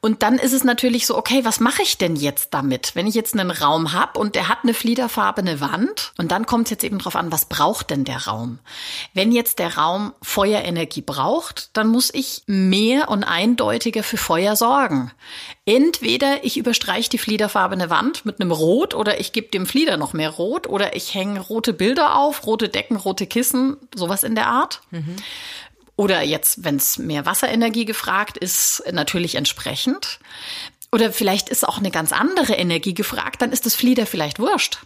Und 0.00 0.22
dann 0.22 0.38
ist 0.38 0.52
es 0.52 0.62
natürlich 0.62 1.06
so, 1.06 1.16
okay, 1.16 1.44
was 1.44 1.58
mache 1.58 1.82
ich 1.82 1.98
denn 1.98 2.14
jetzt 2.14 2.54
damit? 2.54 2.94
Wenn 2.94 3.08
ich 3.08 3.16
jetzt 3.16 3.36
einen 3.36 3.50
Raum 3.50 3.92
habe 3.92 4.20
und 4.20 4.36
der 4.36 4.48
hat 4.48 4.58
eine 4.62 4.72
fliederfarbene 4.72 5.60
Wand 5.60 6.12
und 6.18 6.30
dann 6.30 6.46
kommt 6.46 6.66
es 6.66 6.70
jetzt 6.70 6.84
eben 6.84 6.98
drauf 6.98 7.16
an, 7.16 7.32
was 7.32 7.46
braucht 7.46 7.90
denn 7.90 8.04
der 8.04 8.26
Raum? 8.26 8.60
Wenn 9.12 9.32
jetzt 9.32 9.58
der 9.58 9.76
Raum 9.76 10.12
Feuerenergie 10.22 11.02
braucht, 11.02 11.76
dann 11.76 11.88
muss 11.88 12.14
ich 12.14 12.42
mehr 12.46 13.08
und 13.08 13.24
eindeutiger 13.24 14.04
für 14.04 14.18
Feuer 14.18 14.54
sorgen. 14.54 15.10
Entweder 15.64 16.44
ich 16.44 16.56
überstreiche 16.56 17.10
die 17.10 17.18
fliederfarbene 17.18 17.90
Wand 17.90 18.24
mit 18.24 18.40
einem 18.40 18.52
Rot 18.52 18.94
oder 18.94 19.18
ich 19.18 19.32
gebe 19.32 19.48
dem 19.48 19.66
Flieder 19.66 19.96
noch 19.96 20.12
mehr 20.12 20.30
Rot 20.30 20.68
oder 20.68 20.94
ich 20.94 21.12
hänge 21.12 21.40
rote 21.40 21.72
Bilder 21.72 22.14
auf, 22.14 22.46
rote 22.46 22.68
Decken, 22.68 22.96
rote 22.96 23.26
Kissen, 23.26 23.76
sowas 23.96 24.22
in 24.22 24.36
der 24.36 24.46
Art. 24.46 24.80
Mhm. 24.92 25.16
Oder 25.98 26.22
jetzt, 26.22 26.62
wenn 26.62 26.76
es 26.76 26.96
mehr 26.96 27.26
Wasserenergie 27.26 27.84
gefragt 27.84 28.38
ist, 28.38 28.84
natürlich 28.92 29.34
entsprechend. 29.34 30.20
Oder 30.92 31.12
vielleicht 31.12 31.48
ist 31.48 31.66
auch 31.66 31.78
eine 31.78 31.90
ganz 31.90 32.12
andere 32.12 32.54
Energie 32.54 32.94
gefragt, 32.94 33.42
dann 33.42 33.50
ist 33.50 33.66
das 33.66 33.74
Flieder 33.74 34.06
vielleicht 34.06 34.38
wurscht. 34.38 34.78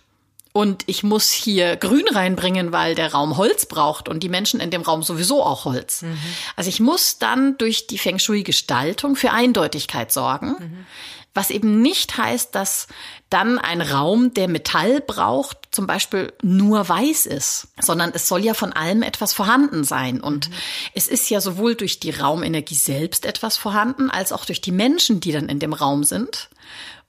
Und 0.52 0.84
ich 0.86 1.02
muss 1.02 1.30
hier 1.30 1.76
Grün 1.76 2.06
reinbringen, 2.08 2.72
weil 2.72 2.94
der 2.94 3.12
Raum 3.12 3.36
Holz 3.36 3.66
braucht 3.66 4.08
und 4.08 4.22
die 4.22 4.30
Menschen 4.30 4.58
in 4.58 4.70
dem 4.70 4.80
Raum 4.80 5.02
sowieso 5.02 5.44
auch 5.44 5.66
Holz. 5.66 6.00
Mhm. 6.00 6.18
Also 6.56 6.70
ich 6.70 6.80
muss 6.80 7.18
dann 7.18 7.58
durch 7.58 7.86
die 7.86 7.98
Feng 7.98 8.18
Shui-Gestaltung 8.18 9.14
für 9.14 9.32
Eindeutigkeit 9.32 10.10
sorgen. 10.12 10.56
Mhm. 10.58 10.86
Was 11.34 11.50
eben 11.50 11.80
nicht 11.80 12.18
heißt, 12.18 12.54
dass 12.54 12.88
dann 13.30 13.58
ein 13.58 13.80
Raum, 13.80 14.34
der 14.34 14.48
Metall 14.48 15.00
braucht, 15.00 15.68
zum 15.70 15.86
Beispiel 15.86 16.32
nur 16.42 16.86
weiß 16.86 17.24
ist, 17.24 17.68
sondern 17.80 18.12
es 18.12 18.28
soll 18.28 18.44
ja 18.44 18.52
von 18.52 18.72
allem 18.72 19.02
etwas 19.02 19.32
vorhanden 19.32 19.84
sein. 19.84 20.20
Und 20.20 20.50
mhm. 20.50 20.54
es 20.94 21.08
ist 21.08 21.30
ja 21.30 21.40
sowohl 21.40 21.74
durch 21.74 22.00
die 22.00 22.10
Raumenergie 22.10 22.74
selbst 22.74 23.24
etwas 23.24 23.56
vorhanden, 23.56 24.10
als 24.10 24.32
auch 24.32 24.44
durch 24.44 24.60
die 24.60 24.72
Menschen, 24.72 25.20
die 25.20 25.32
dann 25.32 25.48
in 25.48 25.58
dem 25.58 25.72
Raum 25.72 26.04
sind. 26.04 26.50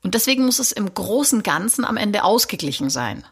Und 0.03 0.15
deswegen 0.15 0.45
muss 0.45 0.59
es 0.59 0.71
im 0.71 0.93
großen 0.93 1.43
Ganzen 1.43 1.83
am 1.83 1.97
Ende 1.97 2.23
ausgeglichen 2.23 2.89
sein. 2.89 3.25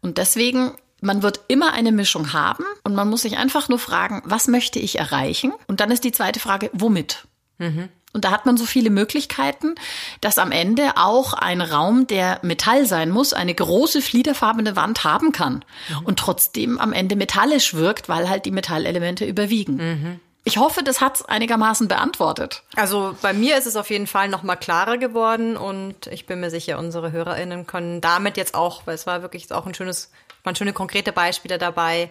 Und 0.00 0.18
deswegen 0.18 0.76
man 1.00 1.22
wird 1.22 1.40
immer 1.48 1.72
eine 1.72 1.92
Mischung 1.92 2.32
haben 2.32 2.64
und 2.82 2.94
man 2.94 3.08
muss 3.08 3.22
sich 3.22 3.36
einfach 3.36 3.68
nur 3.68 3.78
fragen, 3.78 4.22
was 4.24 4.48
möchte 4.48 4.78
ich 4.78 4.98
erreichen? 4.98 5.52
Und 5.66 5.80
dann 5.80 5.90
ist 5.90 6.04
die 6.04 6.12
zweite 6.12 6.40
Frage, 6.40 6.70
womit? 6.72 7.26
Mhm. 7.58 7.88
Und 8.16 8.24
da 8.24 8.30
hat 8.30 8.46
man 8.46 8.56
so 8.56 8.64
viele 8.64 8.88
Möglichkeiten, 8.88 9.74
dass 10.22 10.38
am 10.38 10.50
Ende 10.50 10.92
auch 10.96 11.34
ein 11.34 11.60
Raum, 11.60 12.06
der 12.06 12.38
Metall 12.40 12.86
sein 12.86 13.10
muss, 13.10 13.34
eine 13.34 13.54
große 13.54 14.00
fliederfarbene 14.00 14.74
Wand 14.74 15.04
haben 15.04 15.32
kann 15.32 15.66
und 16.04 16.18
trotzdem 16.18 16.78
am 16.78 16.94
Ende 16.94 17.14
metallisch 17.14 17.74
wirkt, 17.74 18.08
weil 18.08 18.30
halt 18.30 18.46
die 18.46 18.52
Metallelemente 18.52 19.26
überwiegen. 19.26 20.18
Ich 20.44 20.56
hoffe, 20.56 20.82
das 20.82 21.02
hat's 21.02 21.26
einigermaßen 21.26 21.88
beantwortet. 21.88 22.62
Also 22.74 23.14
bei 23.20 23.34
mir 23.34 23.58
ist 23.58 23.66
es 23.66 23.76
auf 23.76 23.90
jeden 23.90 24.06
Fall 24.06 24.30
noch 24.30 24.42
mal 24.42 24.56
klarer 24.56 24.96
geworden 24.96 25.58
und 25.58 26.06
ich 26.06 26.24
bin 26.24 26.40
mir 26.40 26.48
sicher, 26.48 26.78
unsere 26.78 27.12
HörerInnen 27.12 27.66
können 27.66 28.00
damit 28.00 28.38
jetzt 28.38 28.54
auch, 28.54 28.86
weil 28.86 28.94
es 28.94 29.06
war 29.06 29.20
wirklich 29.20 29.52
auch 29.52 29.66
ein 29.66 29.74
schönes, 29.74 30.10
waren 30.42 30.56
schöne 30.56 30.72
konkrete 30.72 31.12
Beispiele 31.12 31.58
dabei, 31.58 32.08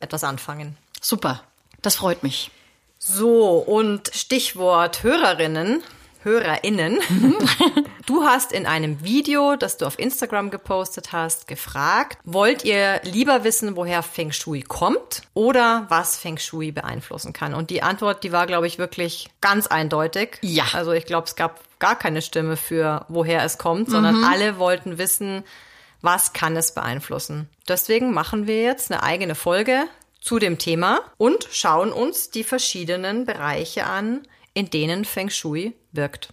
etwas 0.00 0.24
anfangen. 0.24 0.76
Super. 1.00 1.42
Das 1.82 1.94
freut 1.94 2.24
mich. 2.24 2.50
So, 3.08 3.58
und 3.58 4.10
Stichwort 4.12 5.04
Hörerinnen, 5.04 5.82
HörerInnen. 6.22 6.98
Du 8.06 8.22
hast 8.22 8.52
in 8.52 8.66
einem 8.66 9.02
Video, 9.02 9.56
das 9.56 9.78
du 9.78 9.84
auf 9.84 9.98
Instagram 9.98 10.50
gepostet 10.50 11.10
hast, 11.10 11.48
gefragt, 11.48 12.18
wollt 12.22 12.64
ihr 12.64 13.00
lieber 13.02 13.42
wissen, 13.42 13.74
woher 13.74 14.04
Feng 14.04 14.30
Shui 14.30 14.62
kommt 14.62 15.22
oder 15.34 15.86
was 15.88 16.16
Feng 16.16 16.38
Shui 16.38 16.70
beeinflussen 16.70 17.32
kann? 17.32 17.52
Und 17.52 17.68
die 17.68 17.82
Antwort, 17.82 18.22
die 18.22 18.30
war, 18.30 18.46
glaube 18.46 18.68
ich, 18.68 18.78
wirklich 18.78 19.28
ganz 19.40 19.66
eindeutig. 19.66 20.38
Ja. 20.40 20.66
Also 20.72 20.92
ich 20.92 21.04
glaube, 21.04 21.26
es 21.26 21.34
gab 21.34 21.58
gar 21.80 21.98
keine 21.98 22.22
Stimme 22.22 22.56
für, 22.56 23.06
woher 23.08 23.42
es 23.42 23.58
kommt, 23.58 23.90
sondern 23.90 24.22
alle 24.22 24.60
wollten 24.60 24.98
wissen, 24.98 25.42
was 26.00 26.32
kann 26.32 26.56
es 26.56 26.72
beeinflussen. 26.72 27.48
Deswegen 27.66 28.14
machen 28.14 28.46
wir 28.46 28.62
jetzt 28.62 28.92
eine 28.92 29.02
eigene 29.02 29.34
Folge 29.34 29.86
zu 30.26 30.38
dem 30.40 30.58
Thema 30.58 31.00
und 31.18 31.46
schauen 31.52 31.92
uns 31.92 32.30
die 32.30 32.44
verschiedenen 32.44 33.24
Bereiche 33.24 33.86
an, 33.86 34.26
in 34.54 34.68
denen 34.70 35.04
Feng 35.04 35.30
Shui 35.30 35.74
wirkt. 35.92 36.30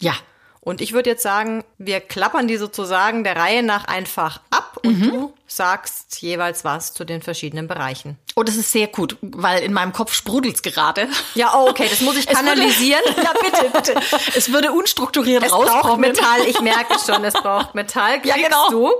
Ja. 0.00 0.14
Und 0.60 0.80
ich 0.80 0.92
würde 0.92 1.10
jetzt 1.10 1.22
sagen, 1.22 1.62
wir 1.78 2.00
klappern 2.00 2.48
die 2.48 2.56
sozusagen 2.56 3.22
der 3.22 3.36
Reihe 3.36 3.62
nach 3.62 3.84
einfach 3.84 4.40
ab 4.50 4.78
und 4.84 5.00
du 5.00 5.32
sagst 5.46 6.20
jeweils 6.22 6.64
was 6.64 6.92
zu 6.92 7.04
den 7.04 7.22
verschiedenen 7.22 7.68
Bereichen. 7.68 8.18
Oh, 8.34 8.42
das 8.42 8.56
ist 8.56 8.72
sehr 8.72 8.88
gut, 8.88 9.16
weil 9.22 9.62
in 9.62 9.72
meinem 9.72 9.92
Kopf 9.92 10.12
sprudelt's 10.12 10.62
gerade. 10.62 11.08
Ja, 11.36 11.52
oh, 11.54 11.68
okay, 11.70 11.86
das 11.88 12.00
muss 12.00 12.16
ich 12.16 12.26
Es 12.28 12.36
würde- 12.42 12.48
kanalisieren. 12.48 13.02
ja, 13.16 13.32
bitte, 13.40 13.70
bitte. 13.72 14.00
Es 14.34 14.50
würde 14.52 14.72
unstrukturiert 14.72 15.44
Es 15.44 15.50
braucht 15.52 15.68
rauskommen. 15.68 16.00
Metall, 16.00 16.40
ich 16.48 16.60
merke 16.60 16.94
es 16.94 17.06
schon, 17.06 17.22
es 17.22 17.34
braucht 17.42 17.76
Metall. 17.76 18.18
Ja, 18.24 18.34
Kriegst 18.34 18.50
genau. 18.50 18.70
Du. 18.70 18.92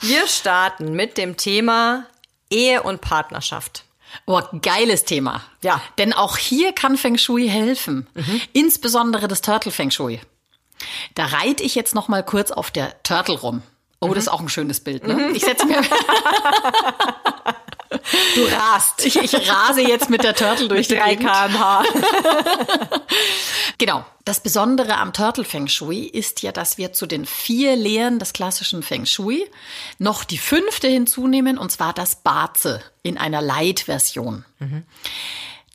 Wir 0.00 0.26
starten 0.26 0.94
mit 0.94 1.16
dem 1.16 1.36
Thema 1.36 2.06
Ehe 2.54 2.82
und 2.82 3.00
Partnerschaft. 3.00 3.84
Oh, 4.26 4.40
geiles 4.62 5.04
Thema. 5.04 5.42
Ja. 5.62 5.82
Denn 5.98 6.12
auch 6.12 6.36
hier 6.36 6.72
kann 6.72 6.96
Feng 6.96 7.18
Shui 7.18 7.48
helfen. 7.48 8.06
Insbesondere 8.52 9.26
das 9.28 9.40
Turtle 9.40 9.72
Feng 9.72 9.90
Shui. 9.90 10.20
Da 11.14 11.26
reite 11.26 11.62
ich 11.62 11.74
jetzt 11.74 11.94
noch 11.94 12.08
mal 12.08 12.24
kurz 12.24 12.50
auf 12.50 12.70
der 12.70 13.02
Turtle 13.02 13.38
rum. 13.38 13.62
Oh, 14.00 14.08
das 14.14 14.24
ist 14.24 14.28
auch 14.28 14.40
ein 14.40 14.48
schönes 14.48 14.80
Bild, 14.80 15.06
ne? 15.06 15.30
Ich 15.32 15.44
setze 15.44 15.64
mir, 15.66 15.80
Du 18.34 18.44
rast. 18.44 19.04
ich, 19.04 19.16
ich 19.16 19.34
rase 19.34 19.82
jetzt 19.82 20.10
mit 20.10 20.22
der 20.24 20.34
Turtle 20.34 20.68
durch 20.68 20.88
die 20.88 20.96
3 20.96 21.14
Gegend. 21.16 21.30
kmh. 21.30 21.84
Genau. 23.78 24.04
Das 24.24 24.40
Besondere 24.40 24.96
am 24.96 25.12
Turtle 25.12 25.44
Feng 25.44 25.68
Shui 25.68 26.04
ist 26.04 26.42
ja, 26.42 26.52
dass 26.52 26.78
wir 26.78 26.92
zu 26.92 27.06
den 27.06 27.26
vier 27.26 27.76
Lehren 27.76 28.18
des 28.18 28.32
klassischen 28.32 28.82
Feng 28.82 29.04
Shui 29.04 29.44
noch 29.98 30.24
die 30.24 30.38
fünfte 30.38 30.88
hinzunehmen, 30.88 31.58
und 31.58 31.70
zwar 31.70 31.92
das 31.92 32.22
Baze 32.22 32.80
in 33.02 33.18
einer 33.18 33.42
Light-Version. 33.42 34.44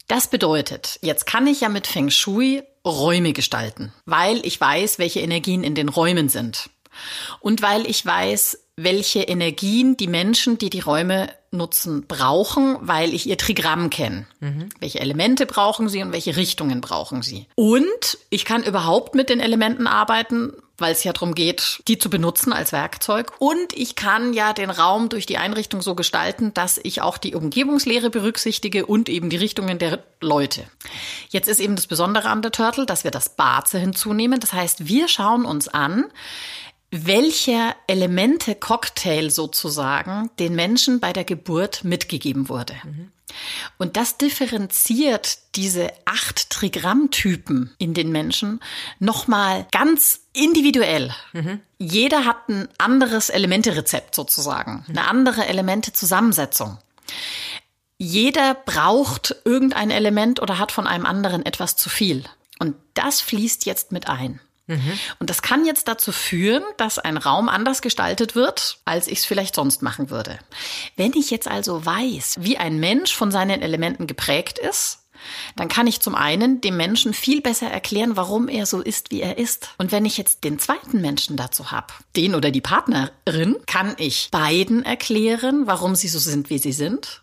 Das 0.07 0.27
bedeutet, 0.29 0.97
jetzt 1.03 1.27
kann 1.27 1.45
ich 1.45 1.61
ja 1.61 1.69
mit 1.69 1.85
Feng 1.85 2.09
Shui 2.09 2.63
Räume 2.85 3.33
gestalten, 3.33 3.93
weil 4.05 4.43
ich 4.43 4.59
weiß, 4.59 4.97
welche 4.97 5.19
Energien 5.19 5.63
in 5.63 5.75
den 5.75 5.89
Räumen 5.89 6.29
sind. 6.29 6.71
Und 7.39 7.61
weil 7.61 7.85
ich 7.85 8.03
weiß, 8.03 8.57
welche 8.77 9.21
Energien 9.21 9.95
die 9.97 10.07
Menschen, 10.07 10.57
die 10.57 10.71
die 10.71 10.79
Räume 10.79 11.29
nutzen, 11.51 12.05
brauchen, 12.07 12.77
weil 12.81 13.13
ich 13.13 13.27
ihr 13.27 13.37
Trigramm 13.37 13.89
kenne. 13.89 14.25
Welche 14.79 14.99
Elemente 14.99 15.45
brauchen 15.45 15.89
sie 15.89 16.01
und 16.01 16.11
welche 16.11 16.35
Richtungen 16.35 16.81
brauchen 16.81 17.21
sie. 17.21 17.47
Und 17.55 18.17
ich 18.29 18.45
kann 18.45 18.63
überhaupt 18.63 19.15
mit 19.15 19.29
den 19.29 19.39
Elementen 19.39 19.87
arbeiten, 19.87 20.53
weil 20.77 20.93
es 20.93 21.03
ja 21.03 21.13
darum 21.13 21.35
geht, 21.35 21.81
die 21.87 21.97
zu 21.97 22.09
benutzen 22.09 22.53
als 22.53 22.71
Werkzeug. 22.71 23.33
Und 23.39 23.73
ich 23.73 23.95
kann 23.95 24.33
ja 24.33 24.53
den 24.53 24.69
Raum 24.69 25.09
durch 25.09 25.25
die 25.25 25.37
Einrichtung 25.37 25.81
so 25.81 25.95
gestalten, 25.95 26.53
dass 26.53 26.79
ich 26.81 27.01
auch 27.01 27.17
die 27.17 27.35
Umgebungslehre 27.35 28.09
berücksichtige 28.09 28.85
und 28.85 29.09
eben 29.09 29.29
die 29.29 29.37
Richtungen 29.37 29.79
der 29.79 30.03
Leute. 30.21 30.63
Jetzt 31.29 31.47
ist 31.47 31.59
eben 31.59 31.75
das 31.75 31.87
Besondere 31.87 32.29
an 32.29 32.41
der 32.41 32.51
Turtle, 32.51 32.85
dass 32.85 33.03
wir 33.03 33.11
das 33.11 33.29
Baze 33.29 33.77
hinzunehmen. 33.77 34.39
Das 34.39 34.53
heißt, 34.53 34.87
wir 34.87 35.07
schauen 35.07 35.45
uns 35.45 35.67
an, 35.67 36.05
welcher 36.91 37.75
Elemente-Cocktail 37.88 39.29
sozusagen 39.29 40.29
den 40.39 40.55
Menschen 40.55 41.00
bei 41.00 41.13
der 41.13 41.24
Geburt 41.24 41.84
mitgegeben 41.84 42.50
wurde. 42.50 42.75
Und 43.77 43.96
das 43.96 44.17
differenziert 44.17 45.38
diese 45.55 45.91
acht 46.05 46.50
Trigrammtypen 46.50 47.75
in 47.77 47.93
den 47.93 48.12
Menschen 48.12 48.60
nochmal 49.00 49.67
ganz 49.72 50.22
individuell. 50.34 51.13
Jeder 51.77 52.25
hat 52.25 52.50
ein 52.50 52.67
anderes 52.77 53.29
Elementerezept 53.29 54.15
sozusagen, 54.15 54.84
eine 54.89 55.08
andere 55.08 55.46
Elemente-Zusammensetzung. 55.46 56.79
Jeder 57.98 58.55
braucht 58.55 59.36
irgendein 59.46 59.91
Element 59.91 60.41
oder 60.41 60.58
hat 60.58 60.72
von 60.72 60.88
einem 60.88 61.05
anderen 61.05 61.46
etwas 61.46 61.75
zu 61.75 61.89
viel. 61.89 62.24
Und 62.58 62.75
das 62.93 63.22
fließt 63.22 63.65
jetzt 63.65 63.91
mit 63.91 64.08
ein. 64.08 64.39
Und 65.19 65.29
das 65.29 65.41
kann 65.41 65.65
jetzt 65.65 65.88
dazu 65.88 66.11
führen, 66.11 66.63
dass 66.77 66.99
ein 66.99 67.17
Raum 67.17 67.49
anders 67.49 67.81
gestaltet 67.81 68.35
wird, 68.35 68.79
als 68.85 69.07
ich 69.07 69.19
es 69.19 69.25
vielleicht 69.25 69.55
sonst 69.55 69.81
machen 69.81 70.09
würde. 70.09 70.39
Wenn 70.95 71.13
ich 71.13 71.31
jetzt 71.31 71.47
also 71.47 71.85
weiß, 71.85 72.38
wie 72.41 72.57
ein 72.57 72.79
Mensch 72.79 73.13
von 73.13 73.31
seinen 73.31 73.61
Elementen 73.61 74.07
geprägt 74.07 74.59
ist, 74.59 74.99
dann 75.55 75.67
kann 75.67 75.88
ich 75.88 76.01
zum 76.01 76.15
einen 76.15 76.61
dem 76.61 76.77
Menschen 76.77 77.13
viel 77.13 77.41
besser 77.41 77.69
erklären, 77.69 78.15
warum 78.15 78.47
er 78.47 78.65
so 78.65 78.81
ist, 78.81 79.11
wie 79.11 79.21
er 79.21 79.38
ist. 79.38 79.69
Und 79.77 79.91
wenn 79.91 80.05
ich 80.05 80.17
jetzt 80.17 80.43
den 80.43 80.59
zweiten 80.59 81.01
Menschen 81.01 81.35
dazu 81.35 81.71
habe, 81.71 81.93
den 82.15 82.35
oder 82.35 82.51
die 82.51 82.61
Partnerin, 82.61 83.57
kann 83.65 83.95
ich 83.97 84.29
beiden 84.31 84.85
erklären, 84.85 85.67
warum 85.67 85.95
sie 85.95 86.07
so 86.07 86.19
sind, 86.19 86.49
wie 86.49 86.59
sie 86.59 86.71
sind. 86.71 87.21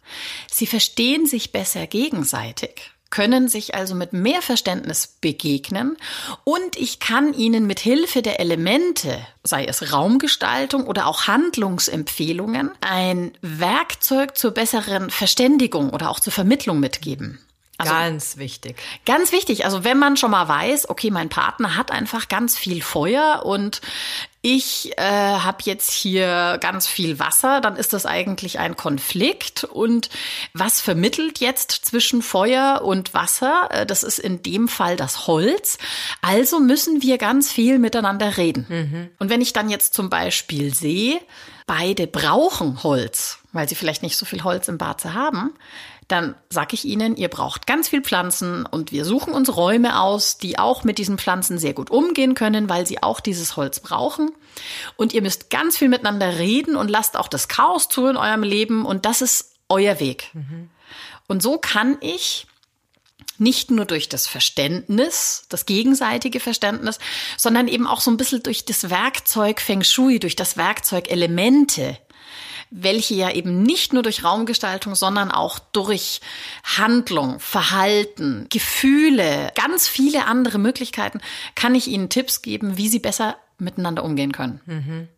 Sie 0.50 0.66
verstehen 0.66 1.26
sich 1.26 1.52
besser 1.52 1.86
gegenseitig 1.86 2.95
können 3.10 3.48
sich 3.48 3.74
also 3.74 3.94
mit 3.94 4.12
mehr 4.12 4.42
Verständnis 4.42 5.06
begegnen 5.06 5.96
und 6.44 6.76
ich 6.76 6.98
kann 6.98 7.34
ihnen 7.34 7.66
mit 7.66 7.80
Hilfe 7.80 8.22
der 8.22 8.40
Elemente, 8.40 9.18
sei 9.44 9.64
es 9.64 9.92
Raumgestaltung 9.92 10.86
oder 10.86 11.06
auch 11.06 11.26
Handlungsempfehlungen, 11.26 12.70
ein 12.80 13.32
Werkzeug 13.42 14.36
zur 14.36 14.50
besseren 14.52 15.10
Verständigung 15.10 15.90
oder 15.90 16.10
auch 16.10 16.20
zur 16.20 16.32
Vermittlung 16.32 16.80
mitgeben. 16.80 17.40
Also 17.78 17.92
Ganz 17.92 18.36
wichtig. 18.38 18.76
Ganz 19.04 19.32
wichtig, 19.32 19.66
also 19.66 19.84
wenn 19.84 19.98
man 19.98 20.16
schon 20.16 20.30
mal 20.30 20.48
weiß, 20.48 20.88
okay, 20.88 21.10
mein 21.10 21.28
Partner 21.28 21.76
hat 21.76 21.90
einfach 21.90 22.28
ganz 22.28 22.56
viel 22.56 22.82
Feuer 22.82 23.42
und 23.44 23.82
ich 24.48 24.96
äh, 24.96 25.02
habe 25.02 25.58
jetzt 25.64 25.90
hier 25.90 26.58
ganz 26.60 26.86
viel 26.86 27.18
Wasser, 27.18 27.60
dann 27.60 27.74
ist 27.74 27.92
das 27.92 28.06
eigentlich 28.06 28.60
ein 28.60 28.76
Konflikt. 28.76 29.64
Und 29.64 30.08
was 30.52 30.80
vermittelt 30.80 31.40
jetzt 31.40 31.72
zwischen 31.72 32.22
Feuer 32.22 32.82
und 32.84 33.12
Wasser? 33.12 33.68
Äh, 33.72 33.86
Das 33.86 34.04
ist 34.04 34.20
in 34.20 34.42
dem 34.44 34.68
Fall 34.68 34.94
das 34.94 35.26
Holz. 35.26 35.78
Also 36.22 36.60
müssen 36.60 37.02
wir 37.02 37.18
ganz 37.18 37.50
viel 37.50 37.80
miteinander 37.80 38.36
reden. 38.36 39.10
Und 39.18 39.30
wenn 39.30 39.40
ich 39.40 39.52
dann 39.52 39.68
jetzt 39.68 39.94
zum 39.94 40.10
Beispiel 40.10 40.72
sehe, 40.72 41.20
beide 41.66 42.06
brauchen 42.06 42.84
Holz, 42.84 43.38
weil 43.52 43.68
sie 43.68 43.74
vielleicht 43.74 44.04
nicht 44.04 44.16
so 44.16 44.26
viel 44.26 44.44
Holz 44.44 44.68
im 44.68 44.78
Bad 44.78 45.04
haben, 45.06 45.54
dann 46.08 46.36
sage 46.50 46.74
ich 46.74 46.84
Ihnen, 46.84 47.16
ihr 47.16 47.28
braucht 47.28 47.66
ganz 47.66 47.88
viel 47.88 48.00
Pflanzen 48.00 48.64
und 48.64 48.92
wir 48.92 49.04
suchen 49.04 49.34
uns 49.34 49.56
Räume 49.56 50.00
aus, 50.00 50.38
die 50.38 50.58
auch 50.58 50.84
mit 50.84 50.98
diesen 50.98 51.18
Pflanzen 51.18 51.58
sehr 51.58 51.74
gut 51.74 51.90
umgehen 51.90 52.34
können, 52.34 52.68
weil 52.68 52.86
sie 52.86 53.02
auch 53.02 53.18
dieses 53.18 53.56
Holz 53.56 53.80
brauchen. 53.80 54.30
Und 54.96 55.12
ihr 55.12 55.22
müsst 55.22 55.50
ganz 55.50 55.76
viel 55.76 55.88
miteinander 55.88 56.38
reden 56.38 56.76
und 56.76 56.90
lasst 56.90 57.16
auch 57.16 57.28
das 57.28 57.48
Chaos 57.48 57.88
zu 57.88 58.06
in 58.06 58.16
eurem 58.16 58.44
Leben 58.44 58.86
und 58.86 59.04
das 59.04 59.20
ist 59.20 59.56
euer 59.68 59.98
Weg. 59.98 60.30
Und 61.26 61.42
so 61.42 61.58
kann 61.58 61.98
ich 62.00 62.46
nicht 63.38 63.70
nur 63.70 63.84
durch 63.84 64.08
das 64.08 64.26
Verständnis, 64.26 65.44
das 65.48 65.66
gegenseitige 65.66 66.40
Verständnis, 66.40 66.98
sondern 67.36 67.68
eben 67.68 67.86
auch 67.86 68.00
so 68.00 68.10
ein 68.10 68.16
bisschen 68.16 68.42
durch 68.42 68.64
das 68.64 68.90
Werkzeug 68.90 69.60
Feng 69.60 69.82
Shui, 69.82 70.18
durch 70.20 70.36
das 70.36 70.56
Werkzeug 70.56 71.10
Elemente, 71.10 71.98
welche 72.70 73.14
ja 73.14 73.30
eben 73.30 73.62
nicht 73.62 73.92
nur 73.92 74.02
durch 74.02 74.24
Raumgestaltung, 74.24 74.94
sondern 74.94 75.30
auch 75.30 75.58
durch 75.58 76.20
Handlung, 76.64 77.38
Verhalten, 77.40 78.46
Gefühle, 78.50 79.52
ganz 79.54 79.88
viele 79.88 80.26
andere 80.26 80.58
Möglichkeiten, 80.58 81.20
kann 81.54 81.74
ich 81.74 81.88
Ihnen 81.88 82.08
Tipps 82.08 82.42
geben, 82.42 82.76
wie 82.76 82.88
Sie 82.88 82.98
besser 82.98 83.36
miteinander 83.58 84.04
umgehen 84.04 84.32
können. 84.32 85.08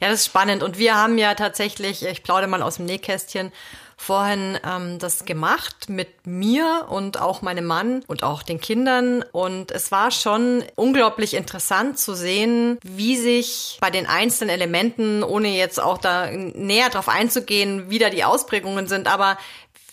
Ja, 0.00 0.08
das 0.08 0.20
ist 0.20 0.26
spannend. 0.26 0.62
Und 0.62 0.78
wir 0.78 0.94
haben 0.94 1.18
ja 1.18 1.34
tatsächlich, 1.34 2.04
ich 2.04 2.22
plaudere 2.22 2.48
mal 2.48 2.62
aus 2.62 2.76
dem 2.76 2.86
Nähkästchen, 2.86 3.52
vorhin 3.96 4.58
ähm, 4.62 4.98
das 4.98 5.24
gemacht 5.24 5.88
mit 5.88 6.26
mir 6.26 6.86
und 6.90 7.20
auch 7.20 7.42
meinem 7.42 7.64
Mann 7.64 8.04
und 8.06 8.22
auch 8.22 8.42
den 8.42 8.60
Kindern. 8.60 9.24
Und 9.32 9.70
es 9.70 9.90
war 9.90 10.10
schon 10.10 10.62
unglaublich 10.74 11.34
interessant 11.34 11.98
zu 11.98 12.14
sehen, 12.14 12.78
wie 12.82 13.16
sich 13.16 13.78
bei 13.80 13.90
den 13.90 14.06
einzelnen 14.06 14.54
Elementen, 14.54 15.22
ohne 15.22 15.48
jetzt 15.48 15.80
auch 15.80 15.98
da 15.98 16.30
näher 16.30 16.90
drauf 16.90 17.08
einzugehen, 17.08 17.90
wie 17.90 17.98
da 17.98 18.10
die 18.10 18.24
Ausprägungen 18.24 18.86
sind, 18.86 19.08
aber 19.08 19.38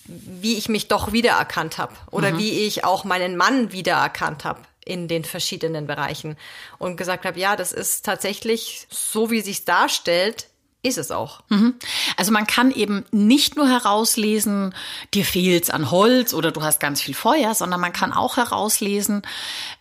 wie 0.05 0.57
ich 0.57 0.67
mich 0.67 0.89
doch 0.89 1.13
wiedererkannt 1.13 1.77
habe 1.77 1.93
oder 2.11 2.31
mhm. 2.31 2.39
wie 2.39 2.65
ich 2.65 2.83
auch 2.83 3.05
meinen 3.05 3.37
Mann 3.37 3.71
wiedererkannt 3.71 4.43
habe 4.43 4.59
in 4.85 5.07
den 5.07 5.23
verschiedenen 5.23 5.87
Bereichen 5.87 6.37
und 6.77 6.97
gesagt 6.97 7.25
habe, 7.25 7.39
ja, 7.39 7.55
das 7.55 7.71
ist 7.71 8.05
tatsächlich 8.05 8.85
so, 8.89 9.31
wie 9.31 9.39
sich's 9.39 9.63
darstellt, 9.63 10.47
ist 10.83 10.97
es 10.97 11.11
auch. 11.11 11.39
Mhm. 11.49 11.75
Also 12.17 12.31
man 12.33 12.45
kann 12.45 12.69
eben 12.69 13.05
nicht 13.11 13.55
nur 13.55 13.69
herauslesen, 13.69 14.75
dir 15.13 15.23
fehlt's 15.23 15.69
an 15.69 15.89
Holz 15.89 16.33
oder 16.33 16.51
du 16.51 16.61
hast 16.61 16.81
ganz 16.81 17.01
viel 17.01 17.13
Feuer, 17.13 17.55
sondern 17.55 17.79
man 17.79 17.93
kann 17.93 18.11
auch 18.11 18.35
herauslesen, 18.35 19.21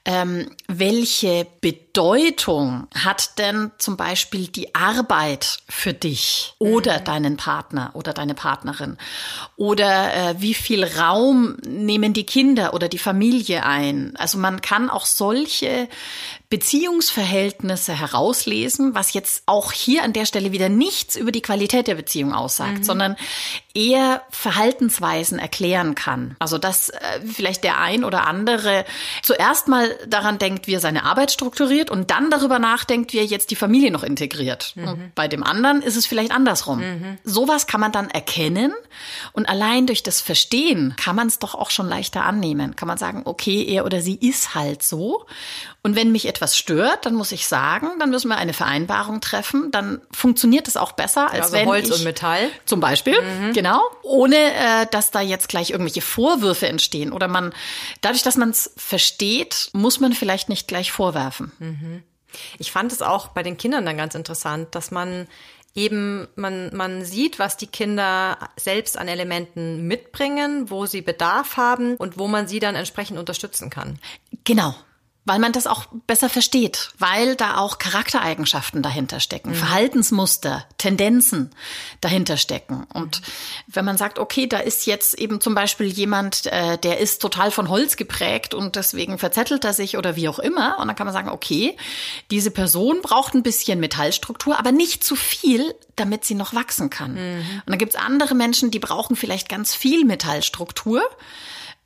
ähm, 0.05 0.49
welche 0.69 1.47
Bedeutung 1.61 2.87
hat 2.95 3.39
denn 3.39 3.73
zum 3.79 3.97
Beispiel 3.97 4.47
die 4.47 4.75
Arbeit 4.77 5.59
für 5.69 5.93
dich 5.93 6.55
oder 6.59 7.01
mhm. 7.01 7.05
deinen 7.05 7.37
Partner 7.37 7.91
oder 7.95 8.13
deine 8.13 8.35
Partnerin? 8.35 8.97
Oder 9.57 10.15
äh, 10.15 10.35
wie 10.41 10.55
viel 10.55 10.85
Raum 10.85 11.57
nehmen 11.67 12.13
die 12.13 12.27
Kinder 12.27 12.75
oder 12.75 12.89
die 12.89 12.99
Familie 12.99 13.65
ein? 13.65 14.15
Also 14.17 14.39
man 14.39 14.61
kann 14.61 14.89
auch 14.89 15.07
solche 15.07 15.89
Beziehungsverhältnisse 16.53 17.99
herauslesen, 17.99 18.95
was 18.95 19.15
jetzt 19.15 19.43
auch 19.47 19.73
hier 19.73 20.03
an 20.03 20.13
der 20.13 20.27
Stelle 20.27 20.53
wieder 20.53 20.69
nichts 20.69 21.17
über 21.17 21.33
die 21.33 21.41
Qualität 21.41 21.87
der 21.87 21.95
Beziehung 21.95 22.35
aussagt, 22.35 22.81
mhm. 22.81 22.83
sondern 22.83 23.17
eher 23.75 24.23
Verhaltensweisen 24.31 25.39
erklären 25.39 25.95
kann. 25.95 26.37
Also 26.39 26.59
dass 26.59 26.91
äh, 26.91 26.99
vielleicht 27.27 27.65
der 27.65 27.81
ein 27.81 28.05
oder 28.05 28.27
andere 28.27 28.85
zuerst 29.23 29.69
mal 29.69 29.97
daran 30.07 30.39
denkt, 30.39 30.67
wie 30.67 30.75
er 30.75 30.81
seine 30.81 31.05
Arbeit 31.05 31.31
strukturiert 31.31 31.91
und 31.91 32.11
dann 32.11 32.31
darüber 32.31 32.59
nachdenkt, 32.59 33.13
wie 33.13 33.19
er 33.19 33.25
jetzt 33.25 33.51
die 33.51 33.57
Familie 33.57 33.91
noch 33.91 34.03
integriert. 34.03 34.73
Mhm. 34.75 35.13
bei 35.15 35.29
dem 35.29 35.43
anderen 35.43 35.83
ist 35.83 35.97
es 35.97 36.07
vielleicht 36.07 36.33
andersrum. 36.33 36.81
Mhm. 36.81 37.19
Sowas 37.25 37.67
kann 37.67 37.81
man 37.81 37.93
dann 37.93 38.11
erkennen 38.11 38.73
und 39.33 39.49
allein 39.49 39.87
durch 39.87 40.03
das 40.03 40.21
Verstehen 40.21 40.95
kann 40.97 41.17
man 41.17 41.27
es 41.27 41.39
doch 41.39 41.55
auch 41.55 41.71
schon 41.71 41.89
leichter 41.89 42.25
annehmen. 42.25 42.77
Kann 42.77 42.89
man 42.89 42.99
sagen, 42.99 43.23
okay, 43.25 43.65
er 43.65 43.85
oder 43.85 44.01
sie 44.01 44.15
ist 44.15 44.55
halt 44.55 44.83
so 44.83 45.27
und 45.85 45.97
wenn 45.97 46.13
mich 46.13 46.29
etwas 46.29 46.57
stört, 46.57 47.07
dann 47.07 47.15
muss 47.15 47.33
ich 47.33 47.49
sagen, 47.49 47.89
dann 47.99 48.11
müssen 48.11 48.29
wir 48.29 48.37
eine 48.37 48.53
Vereinbarung 48.53 49.21
treffen. 49.21 49.73
Dann 49.73 50.01
funktioniert 50.13 50.69
es 50.69 50.77
auch 50.77 50.93
besser, 50.93 51.33
als 51.33 51.47
also 51.47 51.55
wenn 51.55 51.67
Holz 51.67 51.89
ich, 51.89 51.95
und 51.95 52.05
Metall. 52.05 52.51
Zum 52.67 52.79
Beispiel, 52.79 53.21
mhm. 53.21 53.53
Genau. 53.63 53.81
Ohne, 54.03 54.37
äh, 54.37 54.87
dass 54.91 55.11
da 55.11 55.21
jetzt 55.21 55.49
gleich 55.49 55.71
irgendwelche 55.71 56.01
Vorwürfe 56.01 56.69
entstehen. 56.69 57.13
Oder 57.13 57.29
man, 57.29 57.53
dadurch, 58.01 58.23
dass 58.23 58.37
man 58.37 58.51
es 58.51 58.73
versteht, 58.77 59.71
muss 59.73 60.01
man 60.01 60.13
vielleicht 60.13 60.49
nicht 60.49 60.67
gleich 60.67 60.91
vorwerfen. 60.91 61.53
Mhm. 61.59 62.03
Ich 62.59 62.73
fand 62.73 62.93
es 62.93 63.03
auch 63.03 63.29
bei 63.29 63.43
den 63.43 63.57
Kindern 63.57 63.87
dann 63.87 63.97
ganz 63.97 64.15
interessant, 64.15 64.75
dass 64.75 64.91
man 64.91 65.29
eben 65.75 66.29
man 66.35 66.75
man 66.75 67.05
sieht, 67.05 67.39
was 67.39 67.57
die 67.57 67.67
Kinder 67.67 68.39
selbst 68.57 68.99
an 68.99 69.09
Elementen 69.09 69.87
mitbringen, 69.87 70.71
wo 70.71 70.87
sie 70.87 71.03
Bedarf 71.03 71.57
haben 71.57 71.97
und 71.97 72.19
wo 72.19 72.29
man 72.29 72.49
sie 72.49 72.59
dann 72.59 72.75
entsprechend 72.75 73.19
unterstützen 73.19 73.71
kann. 73.71 73.99
Genau 74.45 74.75
weil 75.25 75.39
man 75.39 75.53
das 75.53 75.69
auch 75.69 75.87
besser 76.07 76.29
versteht, 76.29 76.91
weil 76.99 77.37
da 77.37 77.59
auch 77.59 77.79
Charaktereigenschaften 77.79 78.83
dahinter 78.83 79.21
stecken, 79.21 79.51
mhm. 79.51 79.55
Verhaltensmuster, 79.55 80.65
Tendenzen 80.79 81.51
dahinter 82.01 82.37
stecken. 82.37 82.87
Und 82.93 83.23
wenn 83.69 83.85
man 83.85 83.97
sagt, 83.97 84.19
okay, 84.19 84.49
da 84.49 84.59
ist 84.59 84.85
jetzt 84.87 85.15
eben 85.15 85.41
zum 85.41 85.55
Beispiel 85.55 85.87
jemand, 85.87 86.47
äh, 86.47 86.77
der 86.77 86.99
ist 86.99 87.23
total 87.23 87.53
von 87.53 87.69
Holz 87.69 87.97
geprägt 87.97 88.53
und 88.53 88.75
deswegen 88.75 89.17
verzettelt 89.19 89.65
er 89.65 89.73
sich 89.73 89.97
oder 89.97 90.17
wie 90.17 90.29
auch 90.29 90.41
immer, 90.41 90.79
und 90.81 90.89
dann 90.89 90.97
kann 90.97 91.07
man 91.07 91.15
sagen, 91.15 91.29
okay, 91.29 91.77
diese 92.33 92.51
Person 92.51 93.01
braucht 93.01 93.35
ein 93.35 93.45
bisschen 93.45 93.79
Metallstruktur, 93.79 94.59
aber 94.59 94.73
nicht 94.73 95.05
zu 95.05 95.15
viel, 95.15 95.73
damit 95.95 96.25
sie 96.25 96.35
noch 96.35 96.53
wachsen 96.53 96.91
kann. 96.91 97.15
Mhm. 97.15 97.63
Und 97.65 97.71
dann 97.71 97.79
gibt's 97.79 97.95
andere 97.95 98.35
Menschen, 98.35 98.73
die 98.73 98.81
brauchen 98.81 99.15
vielleicht 99.15 99.49
ganz 99.49 99.73
viel 99.73 100.05
Metallstruktur, 100.05 101.01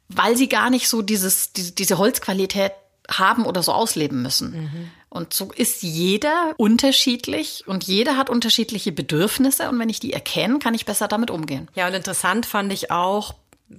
weil 0.08 0.36
sie 0.36 0.48
gar 0.48 0.70
nicht 0.70 0.88
so 0.88 1.02
dieses, 1.02 1.52
diese, 1.52 1.72
diese 1.72 1.98
Holzqualität 1.98 2.72
haben 3.10 3.44
oder 3.44 3.62
so 3.62 3.72
ausleben 3.72 4.22
müssen. 4.22 4.52
Mhm. 4.52 4.90
Und 5.08 5.32
so 5.32 5.50
ist 5.52 5.82
jeder 5.82 6.54
unterschiedlich 6.56 7.64
und 7.66 7.84
jeder 7.84 8.16
hat 8.16 8.28
unterschiedliche 8.28 8.92
Bedürfnisse 8.92 9.68
und 9.68 9.78
wenn 9.78 9.88
ich 9.88 10.00
die 10.00 10.12
erkenne, 10.12 10.58
kann 10.58 10.74
ich 10.74 10.84
besser 10.84 11.08
damit 11.08 11.30
umgehen. 11.30 11.68
Ja, 11.74 11.86
und 11.86 11.94
interessant 11.94 12.44
fand 12.44 12.72
ich 12.72 12.90
auch, 12.90 13.34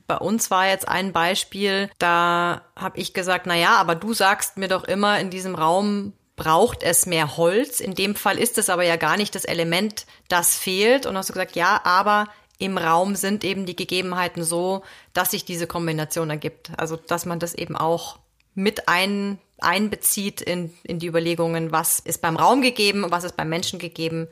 bei 0.07 0.17
uns 0.17 0.51
war 0.51 0.67
jetzt 0.67 0.87
ein 0.87 1.13
Beispiel, 1.13 1.89
da 1.99 2.61
habe 2.75 2.99
ich 2.99 3.13
gesagt, 3.13 3.45
na 3.45 3.55
ja, 3.55 3.75
aber 3.75 3.95
du 3.95 4.13
sagst 4.13 4.57
mir 4.57 4.67
doch 4.67 4.83
immer 4.83 5.19
in 5.19 5.29
diesem 5.29 5.55
Raum 5.55 6.13
braucht 6.37 6.83
es 6.83 7.05
mehr 7.05 7.35
Holz. 7.35 7.81
In 7.81 7.95
dem 7.95 8.15
Fall 8.15 8.37
ist 8.37 8.57
es 8.57 8.69
aber 8.69 8.83
ja 8.83 8.95
gar 8.95 9.17
nicht 9.17 9.35
das 9.35 9.43
Element, 9.43 10.05
das 10.29 10.55
fehlt. 10.55 11.05
Und 11.05 11.17
hast 11.17 11.29
du 11.29 11.33
gesagt, 11.33 11.55
ja, 11.55 11.81
aber 11.83 12.27
im 12.59 12.77
Raum 12.77 13.15
sind 13.15 13.43
eben 13.43 13.65
die 13.65 13.75
Gegebenheiten 13.75 14.43
so, 14.43 14.83
dass 15.13 15.31
sich 15.31 15.45
diese 15.45 15.67
Kombination 15.67 16.29
ergibt. 16.29 16.71
Also, 16.77 16.95
dass 16.95 17.25
man 17.25 17.39
das 17.39 17.53
eben 17.53 17.75
auch 17.75 18.19
mit 18.57 18.89
ein, 18.89 19.37
einbezieht 19.59 20.41
in, 20.41 20.73
in 20.83 20.97
die 20.97 21.05
Überlegungen, 21.05 21.71
was 21.71 21.99
ist 21.99 22.21
beim 22.21 22.35
Raum 22.35 22.61
gegeben, 22.63 23.05
was 23.09 23.23
ist 23.23 23.37
beim 23.37 23.49
Menschen 23.49 23.77
gegeben 23.77 24.27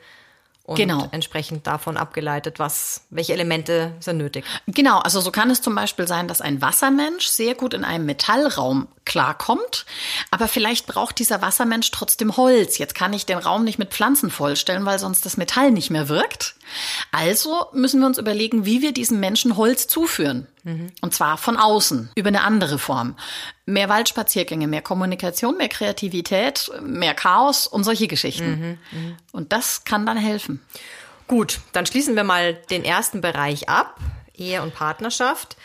und 0.63 0.77
genau. 0.77 1.07
entsprechend 1.11 1.67
davon 1.67 1.95
abgeleitet, 1.95 2.57
was, 2.57 3.05
welche 3.11 3.33
Elemente 3.33 3.93
sind 3.99 4.17
nötig. 4.17 4.43
Genau, 4.65 4.97
also 4.97 5.21
so 5.21 5.29
kann 5.29 5.51
es 5.51 5.61
zum 5.61 5.75
Beispiel 5.75 6.07
sein, 6.07 6.27
dass 6.27 6.41
ein 6.41 6.59
Wassermensch 6.59 7.27
sehr 7.27 7.53
gut 7.53 7.75
in 7.75 7.83
einem 7.83 8.07
Metallraum 8.07 8.87
klarkommt, 9.05 9.85
aber 10.31 10.47
vielleicht 10.47 10.87
braucht 10.87 11.19
dieser 11.19 11.43
Wassermensch 11.43 11.91
trotzdem 11.91 12.35
Holz. 12.35 12.79
Jetzt 12.79 12.95
kann 12.95 13.13
ich 13.13 13.27
den 13.27 13.37
Raum 13.37 13.63
nicht 13.63 13.77
mit 13.77 13.93
Pflanzen 13.93 14.31
vollstellen, 14.31 14.85
weil 14.85 14.97
sonst 14.97 15.23
das 15.23 15.37
Metall 15.37 15.69
nicht 15.69 15.91
mehr 15.91 16.09
wirkt. 16.09 16.55
Also 17.11 17.67
müssen 17.73 17.99
wir 17.99 18.07
uns 18.07 18.17
überlegen, 18.17 18.65
wie 18.65 18.81
wir 18.81 18.91
diesem 18.91 19.19
Menschen 19.19 19.57
Holz 19.57 19.87
zuführen. 19.87 20.47
Mhm. 20.63 20.91
Und 21.01 21.13
zwar 21.13 21.37
von 21.37 21.57
außen, 21.57 22.11
über 22.15 22.29
eine 22.29 22.43
andere 22.43 22.79
Form. 22.79 23.15
Mehr 23.65 23.89
Waldspaziergänge, 23.89 24.67
mehr 24.67 24.81
Kommunikation, 24.81 25.57
mehr 25.57 25.69
Kreativität, 25.69 26.71
mehr 26.81 27.13
Chaos 27.13 27.67
und 27.67 27.83
solche 27.83 28.07
Geschichten. 28.07 28.79
Mhm. 28.91 28.99
Mhm. 28.99 29.17
Und 29.31 29.53
das 29.53 29.83
kann 29.83 30.05
dann 30.05 30.17
helfen. 30.17 30.61
Gut, 31.27 31.59
dann 31.71 31.85
schließen 31.85 32.15
wir 32.15 32.23
mal 32.23 32.53
den 32.53 32.83
ersten 32.83 33.21
Bereich 33.21 33.69
ab, 33.69 33.99
Ehe 34.35 34.61
und 34.61 34.75
Partnerschaft. 34.75 35.57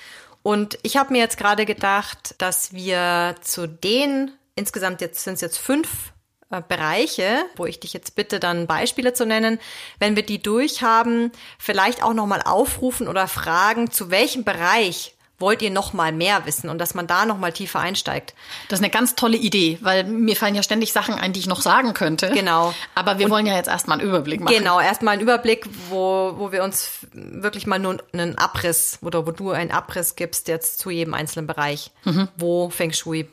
Und 0.43 0.79
ich 0.83 0.97
habe 0.97 1.13
mir 1.13 1.19
jetzt 1.19 1.37
gerade 1.37 1.67
gedacht, 1.67 2.35
dass 2.39 2.73
wir 2.73 3.35
zu 3.43 3.67
den, 3.67 4.33
insgesamt 4.55 5.01
jetzt 5.01 5.23
sind 5.25 5.35
es 5.35 5.41
jetzt 5.43 5.59
fünf 5.59 6.13
äh, 6.51 6.63
Bereiche, 6.67 7.45
wo 7.57 7.67
ich 7.67 7.81
dich 7.81 7.93
jetzt 7.93 8.17
bitte, 8.17 8.41
dann 8.41 8.67
Beispiele 8.67 9.13
zu 9.13 9.27
nennen, 9.27 9.59
wenn 9.99 10.17
wir 10.17 10.25
die 10.25 10.43
durchhaben, 10.43 11.33
vielleicht 11.59 12.03
auch 12.03 12.15
nochmal 12.15 12.43
aufrufen 12.43 13.09
oder 13.09 13.29
fragen, 13.29 13.91
zu 13.91 14.11
welchem 14.11 14.45
Bereich 14.45 15.15
wollt 15.41 15.63
ihr 15.63 15.71
noch 15.71 15.93
mal 15.93 16.13
mehr 16.13 16.45
wissen 16.45 16.69
und 16.69 16.79
dass 16.79 16.95
man 16.95 17.07
da 17.07 17.25
noch 17.25 17.39
mal 17.39 17.53
tiefer 17.53 17.81
einsteigt. 17.81 18.35
Das 18.69 18.79
ist 18.79 18.85
eine 18.85 18.93
ganz 18.93 19.15
tolle 19.15 19.39
Idee, 19.39 19.79
weil 19.81 20.05
mir 20.05 20.37
fallen 20.37 20.55
ja 20.55 20.63
ständig 20.63 20.93
Sachen 20.93 21.15
ein, 21.15 21.33
die 21.33 21.41
ich 21.41 21.47
noch 21.47 21.63
sagen 21.63 21.95
könnte. 21.95 22.31
Genau. 22.31 22.75
Aber 22.95 23.19
wir 23.19 23.27
und 23.27 23.33
wollen 23.33 23.47
ja 23.47 23.57
jetzt 23.57 23.69
erstmal 23.69 23.99
einen 23.99 24.09
Überblick 24.09 24.41
machen. 24.41 24.55
Genau, 24.55 24.81
erstmal 24.81 25.15
einen 25.15 25.23
Überblick, 25.23 25.67
wo, 25.89 26.35
wo 26.37 26.53
wir 26.53 26.63
uns 26.63 27.07
wirklich 27.13 27.67
mal 27.67 27.79
nur 27.79 27.99
einen 28.13 28.37
Abriss 28.37 28.99
oder 29.03 29.27
wo 29.27 29.31
du 29.31 29.51
einen 29.51 29.71
Abriss 29.71 30.15
gibst 30.15 30.49
jetzt 30.49 30.79
zu 30.79 30.91
jedem 30.91 31.15
einzelnen 31.15 31.47
Bereich, 31.47 31.91
mhm. 32.05 32.29
wo 32.37 32.69
Feng 32.69 32.93
Shui 32.93 33.27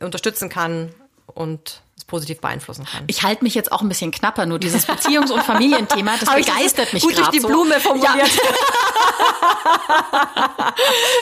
unterstützen 0.00 0.50
kann 0.50 0.94
und 1.26 1.80
positiv 2.10 2.40
beeinflussen 2.40 2.84
kann. 2.84 3.04
Ich 3.06 3.22
halte 3.22 3.44
mich 3.44 3.54
jetzt 3.54 3.70
auch 3.72 3.82
ein 3.82 3.88
bisschen 3.88 4.10
knapper, 4.10 4.44
nur 4.44 4.58
dieses 4.58 4.86
Beziehungs- 4.86 5.30
und 5.30 5.42
Familienthema, 5.42 6.16
das 6.18 6.28
begeistert 6.34 6.92
mich 6.92 7.02
gerade 7.02 7.14
so. 7.14 7.22
Durch 7.22 7.30
die 7.30 7.40
Blume 7.40 7.80
formuliert. 7.80 8.16
Ja. 8.16 8.24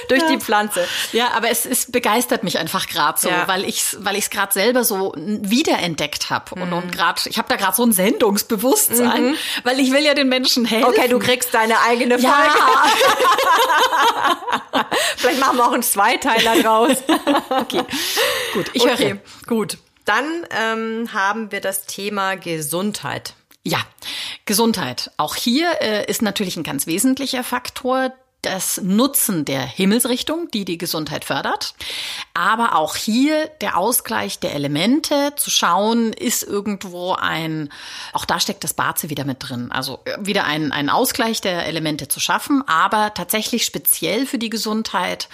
durch 0.08 0.22
die 0.26 0.38
Pflanze. 0.38 0.86
Ja, 1.12 1.32
aber 1.34 1.50
es, 1.50 1.66
es 1.66 1.90
begeistert 1.90 2.44
mich 2.44 2.58
einfach 2.58 2.86
gerade 2.86 3.18
so, 3.18 3.28
ja. 3.28 3.46
weil 3.46 3.64
ich 3.64 3.84
weil 3.98 4.16
ich 4.16 4.24
es 4.24 4.30
gerade 4.30 4.52
selber 4.52 4.84
so 4.84 5.12
wiederentdeckt 5.16 6.30
habe 6.30 6.56
mhm. 6.56 6.62
und, 6.62 6.72
und 6.72 6.92
gerade 6.92 7.20
ich 7.26 7.38
habe 7.38 7.48
da 7.48 7.56
gerade 7.56 7.76
so 7.76 7.82
ein 7.82 7.92
Sendungsbewusstsein, 7.92 9.30
mhm. 9.30 9.34
weil 9.64 9.80
ich 9.80 9.92
will 9.92 10.04
ja 10.04 10.14
den 10.14 10.28
Menschen 10.28 10.64
helfen. 10.64 10.88
Okay, 10.88 11.08
du 11.08 11.18
kriegst 11.18 11.52
deine 11.52 11.80
eigene 11.80 12.18
Folge. 12.18 12.26
Ja. 12.32 12.84
Vielleicht 15.16 15.40
machen 15.40 15.56
wir 15.58 15.66
auch 15.66 15.72
einen 15.72 15.82
Zweiteiler 15.82 16.62
draus. 16.62 16.96
okay. 17.50 17.82
Gut, 18.54 18.66
ich 18.72 18.82
okay. 18.82 19.08
höre. 19.08 19.18
Gut. 19.46 19.78
Dann 20.08 20.46
ähm, 20.50 21.12
haben 21.12 21.52
wir 21.52 21.60
das 21.60 21.84
Thema 21.84 22.36
Gesundheit. 22.36 23.34
Ja, 23.62 23.80
Gesundheit. 24.46 25.10
Auch 25.18 25.34
hier 25.34 25.82
äh, 25.82 26.10
ist 26.10 26.22
natürlich 26.22 26.56
ein 26.56 26.62
ganz 26.62 26.86
wesentlicher 26.86 27.44
Faktor 27.44 28.14
das 28.40 28.80
Nutzen 28.82 29.44
der 29.44 29.60
Himmelsrichtung, 29.60 30.48
die 30.50 30.64
die 30.64 30.78
Gesundheit 30.78 31.26
fördert, 31.26 31.74
aber 32.32 32.76
auch 32.76 32.96
hier 32.96 33.48
der 33.60 33.76
Ausgleich 33.76 34.38
der 34.38 34.54
Elemente, 34.54 35.34
zu 35.36 35.50
schauen, 35.50 36.12
ist 36.14 36.44
irgendwo 36.44 37.12
ein, 37.12 37.68
auch 38.12 38.24
da 38.24 38.38
steckt 38.38 38.62
das 38.64 38.74
Barze 38.74 39.10
wieder 39.10 39.24
mit 39.24 39.38
drin, 39.40 39.72
also 39.72 39.98
äh, 40.04 40.16
wieder 40.20 40.44
ein, 40.44 40.72
ein 40.72 40.88
Ausgleich 40.88 41.42
der 41.42 41.66
Elemente 41.66 42.08
zu 42.08 42.20
schaffen, 42.20 42.62
aber 42.66 43.12
tatsächlich 43.12 43.64
speziell 43.64 44.24
für 44.24 44.38
die 44.38 44.50
Gesundheit 44.50 45.28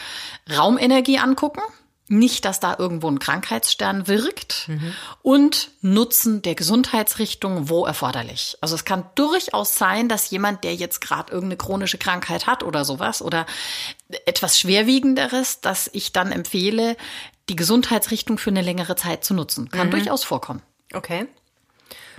Raumenergie 0.50 1.18
angucken, 1.18 1.62
nicht, 2.06 2.44
dass 2.44 2.60
da 2.60 2.76
irgendwo 2.78 3.08
ein 3.08 3.18
Krankheitsstern 3.18 4.06
wirkt 4.06 4.68
mhm. 4.68 4.94
und 5.22 5.70
Nutzen 5.80 6.42
der 6.42 6.54
Gesundheitsrichtung, 6.54 7.70
wo 7.70 7.86
erforderlich. 7.86 8.58
Also 8.60 8.74
es 8.74 8.84
kann 8.84 9.06
durchaus 9.14 9.76
sein, 9.76 10.08
dass 10.08 10.30
jemand, 10.30 10.64
der 10.64 10.74
jetzt 10.74 11.00
gerade 11.00 11.32
irgendeine 11.32 11.56
chronische 11.56 11.96
Krankheit 11.96 12.46
hat 12.46 12.62
oder 12.62 12.84
sowas 12.84 13.22
oder 13.22 13.46
etwas 14.26 14.58
schwerwiegenderes, 14.58 15.62
dass 15.62 15.88
ich 15.92 16.12
dann 16.12 16.30
empfehle, 16.30 16.96
die 17.48 17.56
Gesundheitsrichtung 17.56 18.36
für 18.36 18.50
eine 18.50 18.62
längere 18.62 18.96
Zeit 18.96 19.24
zu 19.24 19.32
nutzen. 19.32 19.70
Kann 19.70 19.86
mhm. 19.86 19.92
durchaus 19.92 20.24
vorkommen. 20.24 20.62
Okay. 20.92 21.26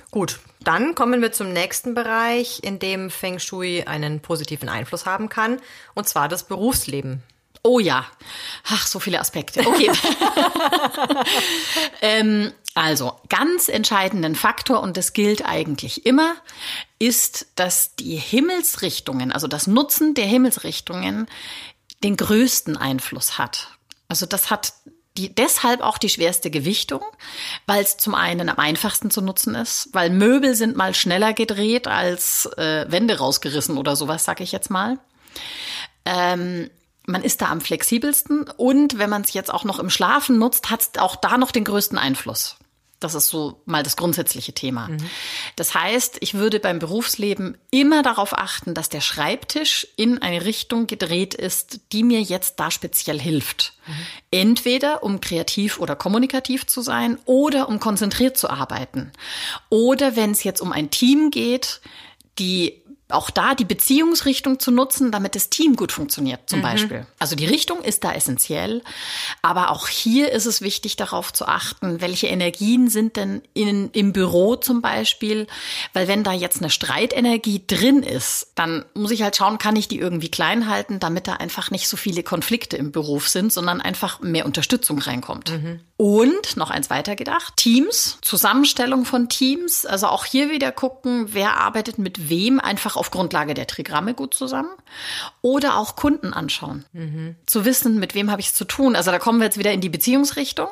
Gut, 0.09 0.39
dann 0.63 0.95
kommen 0.95 1.21
wir 1.21 1.31
zum 1.31 1.51
nächsten 1.51 1.93
Bereich, 1.93 2.59
in 2.63 2.79
dem 2.79 3.09
Feng 3.09 3.37
Shui 3.37 3.83
einen 3.83 4.21
positiven 4.21 4.69
Einfluss 4.69 5.05
haben 5.05 5.29
kann, 5.29 5.59
und 5.93 6.07
zwar 6.07 6.27
das 6.27 6.47
Berufsleben. 6.47 7.21
Oh 7.65 7.79
ja. 7.79 8.05
Ach, 8.69 8.85
so 8.85 8.99
viele 8.99 9.19
Aspekte. 9.19 9.65
Okay. 9.65 9.91
ähm, 12.03 12.53
also, 12.75 13.19
ganz 13.27 13.69
entscheidenden 13.69 14.35
Faktor, 14.35 14.81
und 14.81 14.97
das 14.97 15.13
gilt 15.13 15.43
eigentlich 15.43 16.05
immer, 16.05 16.35
ist, 16.99 17.47
dass 17.55 17.95
die 17.95 18.17
Himmelsrichtungen, 18.17 19.31
also 19.31 19.47
das 19.47 19.65
Nutzen 19.65 20.13
der 20.13 20.25
Himmelsrichtungen, 20.25 21.25
den 22.03 22.17
größten 22.17 22.77
Einfluss 22.77 23.39
hat. 23.39 23.69
Also 24.09 24.27
das 24.27 24.51
hat 24.51 24.73
die, 25.17 25.33
deshalb 25.33 25.81
auch 25.81 25.97
die 25.97 26.09
schwerste 26.09 26.51
Gewichtung, 26.51 27.01
weil 27.65 27.83
es 27.83 27.97
zum 27.97 28.13
einen 28.13 28.47
am 28.47 28.59
einfachsten 28.59 29.09
zu 29.09 29.23
nutzen 29.23 29.55
ist, 29.55 29.89
weil 29.91 30.11
Möbel 30.11 30.53
sind 30.53 30.75
mal 30.75 30.93
schneller 30.93 31.33
gedreht 31.33 31.87
als 31.87 32.45
äh, 32.57 32.85
Wände 32.89 33.17
rausgerissen 33.17 33.79
oder 33.79 33.95
sowas, 33.95 34.23
sag 34.23 34.39
ich 34.39 34.51
jetzt 34.51 34.69
mal. 34.69 34.99
Ähm, 36.05 36.69
man 37.07 37.23
ist 37.23 37.41
da 37.41 37.49
am 37.49 37.61
flexibelsten 37.61 38.49
und 38.57 38.97
wenn 38.97 39.09
man 39.09 39.21
es 39.21 39.33
jetzt 39.33 39.53
auch 39.53 39.63
noch 39.63 39.79
im 39.79 39.89
Schlafen 39.89 40.37
nutzt, 40.37 40.69
hat 40.69 40.81
es 40.81 40.89
auch 40.99 41.15
da 41.15 41.37
noch 41.37 41.51
den 41.51 41.63
größten 41.63 41.97
Einfluss. 41.97 42.57
Das 43.01 43.13
ist 43.13 43.27
so 43.27 43.61
mal 43.65 43.83
das 43.83 43.97
grundsätzliche 43.97 44.53
Thema. 44.53 44.87
Mhm. 44.87 44.97
Das 45.57 45.75
heißt, 45.75 46.17
ich 46.21 46.33
würde 46.33 46.59
beim 46.59 46.79
Berufsleben 46.79 47.57
immer 47.69 48.03
darauf 48.03 48.35
achten, 48.35 48.73
dass 48.73 48.89
der 48.89 49.01
Schreibtisch 49.01 49.85
in 49.97 50.21
eine 50.21 50.45
Richtung 50.45 50.87
gedreht 50.87 51.33
ist, 51.33 51.81
die 51.91 52.03
mir 52.03 52.21
jetzt 52.21 52.55
da 52.59 52.71
speziell 52.71 53.19
hilft. 53.19 53.73
Mhm. 53.85 53.93
Entweder 54.31 55.03
um 55.03 55.19
kreativ 55.19 55.79
oder 55.79 55.95
kommunikativ 55.95 56.67
zu 56.67 56.81
sein 56.81 57.19
oder 57.25 57.67
um 57.67 57.79
konzentriert 57.79 58.37
zu 58.37 58.49
arbeiten. 58.49 59.11
Oder 59.69 60.15
wenn 60.15 60.31
es 60.31 60.43
jetzt 60.43 60.61
um 60.61 60.71
ein 60.71 60.89
Team 60.89 61.31
geht, 61.31 61.81
die 62.39 62.81
auch 63.09 63.29
da 63.29 63.53
die 63.53 63.65
Beziehungsrichtung 63.65 64.59
zu 64.59 64.71
nutzen, 64.71 65.11
damit 65.11 65.35
das 65.35 65.49
Team 65.49 65.75
gut 65.75 65.91
funktioniert, 65.91 66.49
zum 66.49 66.59
mhm. 66.59 66.63
Beispiel. 66.63 67.07
Also 67.19 67.35
die 67.35 67.45
Richtung 67.45 67.83
ist 67.83 68.03
da 68.03 68.11
essentiell, 68.13 68.81
aber 69.43 69.69
auch 69.69 69.87
hier 69.87 70.31
ist 70.31 70.47
es 70.47 70.61
wichtig, 70.61 70.95
darauf 70.95 71.31
zu 71.31 71.47
achten, 71.47 72.01
welche 72.01 72.27
Energien 72.27 72.89
sind 72.89 73.15
denn 73.15 73.43
in, 73.53 73.91
im 73.91 74.11
Büro 74.11 74.55
zum 74.55 74.81
Beispiel, 74.81 75.45
weil 75.93 76.07
wenn 76.07 76.23
da 76.23 76.33
jetzt 76.33 76.61
eine 76.61 76.71
Streitenergie 76.71 77.61
drin 77.67 78.01
ist, 78.01 78.47
dann 78.55 78.85
muss 78.95 79.11
ich 79.11 79.21
halt 79.21 79.35
schauen, 79.35 79.59
kann 79.59 79.75
ich 79.75 79.87
die 79.87 79.99
irgendwie 79.99 80.29
klein 80.29 80.67
halten, 80.67 80.99
damit 80.99 81.27
da 81.27 81.33
einfach 81.33 81.69
nicht 81.69 81.87
so 81.87 81.97
viele 81.97 82.23
Konflikte 82.23 82.75
im 82.75 82.91
Beruf 82.91 83.29
sind, 83.29 83.53
sondern 83.53 83.81
einfach 83.81 84.19
mehr 84.21 84.45
Unterstützung 84.47 84.97
reinkommt. 84.97 85.51
Mhm. 85.51 85.79
Und 85.97 86.57
noch 86.57 86.71
eins 86.71 86.89
weiter 86.89 87.15
gedacht, 87.15 87.55
Teams, 87.55 88.17
Zusammenstellung 88.21 89.05
von 89.05 89.29
Teams, 89.29 89.85
also 89.85 90.07
auch 90.07 90.25
hier 90.25 90.49
wieder 90.49 90.71
gucken, 90.73 91.29
wer 91.31 91.57
arbeitet 91.57 91.99
mit 91.99 92.29
wem, 92.29 92.59
einfach 92.59 92.94
auf 92.97 93.11
Grundlage 93.11 93.53
der 93.53 93.67
Trigramme 93.67 94.13
gut 94.13 94.33
zusammen. 94.33 94.71
Oder 95.41 95.77
auch 95.77 95.95
Kunden 95.95 96.33
anschauen, 96.33 96.85
mhm. 96.93 97.35
zu 97.45 97.65
wissen, 97.65 97.99
mit 97.99 98.15
wem 98.15 98.31
habe 98.31 98.41
ich 98.41 98.47
es 98.47 98.53
zu 98.53 98.65
tun. 98.65 98.95
Also 98.95 99.11
da 99.11 99.19
kommen 99.19 99.39
wir 99.39 99.45
jetzt 99.45 99.57
wieder 99.57 99.71
in 99.71 99.81
die 99.81 99.89
Beziehungsrichtung. 99.89 100.69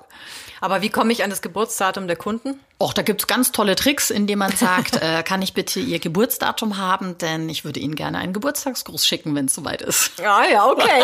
Aber 0.63 0.81
wie 0.81 0.89
komme 0.89 1.11
ich 1.11 1.25
an 1.25 1.29
das 1.29 1.41
Geburtsdatum 1.41 2.07
der 2.07 2.15
Kunden? 2.15 2.57
Och, 2.79 2.93
da 2.93 3.01
gibt's 3.01 3.27
ganz 3.27 3.51
tolle 3.51 3.75
Tricks, 3.75 4.09
indem 4.09 4.39
man 4.39 4.55
sagt, 4.55 4.95
äh, 5.01 5.21
kann 5.21 5.41
ich 5.41 5.53
bitte 5.53 5.81
Ihr 5.81 5.99
Geburtsdatum 5.99 6.77
haben, 6.77 7.17
denn 7.17 7.49
ich 7.49 7.65
würde 7.65 7.81
Ihnen 7.81 7.95
gerne 7.95 8.17
einen 8.17 8.31
Geburtstagsgruß 8.31 9.05
schicken, 9.05 9.35
wenn 9.35 9.47
es 9.47 9.55
soweit 9.55 9.81
ist. 9.81 10.17
Ja, 10.19 10.45
ja, 10.45 10.65
okay. 10.65 10.85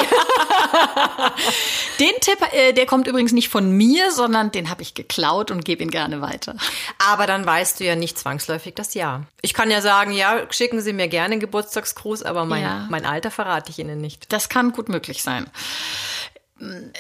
den 2.00 2.14
Tipp, 2.22 2.38
äh, 2.54 2.72
der 2.72 2.86
kommt 2.86 3.08
übrigens 3.08 3.34
nicht 3.34 3.50
von 3.50 3.70
mir, 3.70 4.14
sondern 4.14 4.54
den 4.54 4.70
habe 4.70 4.82
ich 4.82 4.94
geklaut 4.94 5.52
und 5.52 5.66
gebe 5.66 5.84
ihn 5.84 5.92
gerne 5.92 6.22
weiter. 6.22 6.56
Aber 7.12 7.28
dann 7.28 7.46
weißt 7.46 7.82
du 7.82 7.84
ja 7.84 7.98
nicht 7.98 8.18
zwangsläufig 8.18 8.76
das 8.76 8.94
Jahr. 8.94 9.26
Ich 9.42 9.54
kann 9.54 9.70
ja 9.70 9.82
sagen, 9.82 10.14
ja, 10.14 10.42
schicken 10.52 10.80
Sie 10.80 10.94
mir 10.94 11.10
gerne 11.10 11.34
einen 11.34 11.42
Geburtstagsgruß, 11.42 12.24
aber 12.24 12.46
mein, 12.46 12.64
ja. 12.64 12.88
mein 12.90 13.06
Alter 13.06 13.30
verrate 13.30 13.72
ich 13.72 13.80
Ihnen 13.80 14.00
nicht. 14.00 14.32
Das 14.32 14.48
kann 14.48 14.72
gut 14.72 14.88
möglich 14.88 15.22
sein. 15.22 15.48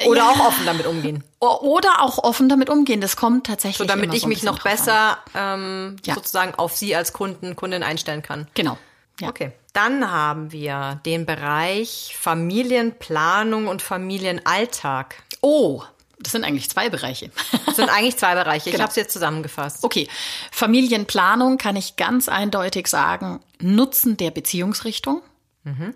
Oder 0.05 0.21
ja. 0.21 0.29
auch 0.29 0.39
offen 0.47 0.65
damit 0.65 0.85
umgehen. 0.85 1.23
Oder 1.39 2.01
auch 2.01 2.17
offen 2.19 2.49
damit 2.49 2.69
umgehen. 2.69 3.01
Das 3.01 3.15
kommt 3.15 3.47
tatsächlich. 3.47 3.77
So, 3.77 3.85
damit 3.85 4.13
ich 4.13 4.21
so 4.21 4.27
mich 4.27 4.43
noch 4.43 4.63
besser 4.63 5.17
ähm, 5.35 5.97
ja. 6.05 6.15
sozusagen 6.15 6.55
auf 6.55 6.75
Sie 6.75 6.95
als 6.95 7.13
Kunden, 7.13 7.55
Kundin 7.55 7.83
einstellen 7.83 8.21
kann. 8.21 8.47
Genau. 8.53 8.77
Ja. 9.19 9.29
Okay. 9.29 9.51
Dann 9.73 10.09
haben 10.11 10.51
wir 10.51 10.99
den 11.05 11.25
Bereich 11.25 12.15
Familienplanung 12.17 13.67
und 13.67 13.81
Familienalltag. 13.81 15.15
Oh, 15.41 15.83
das 16.19 16.33
sind 16.33 16.43
eigentlich 16.43 16.69
zwei 16.69 16.89
Bereiche. 16.89 17.31
Das 17.65 17.77
sind 17.77 17.89
eigentlich 17.89 18.17
zwei 18.17 18.35
Bereiche. 18.35 18.69
Ich 18.69 18.71
genau. 18.75 18.83
habe 18.83 18.91
es 18.91 18.95
jetzt 18.95 19.13
zusammengefasst. 19.13 19.83
Okay. 19.83 20.07
Familienplanung 20.51 21.57
kann 21.57 21.75
ich 21.75 21.95
ganz 21.95 22.27
eindeutig 22.27 22.87
sagen, 22.87 23.39
Nutzen 23.61 24.17
der 24.17 24.31
Beziehungsrichtung. 24.31 25.21
Mhm. 25.63 25.93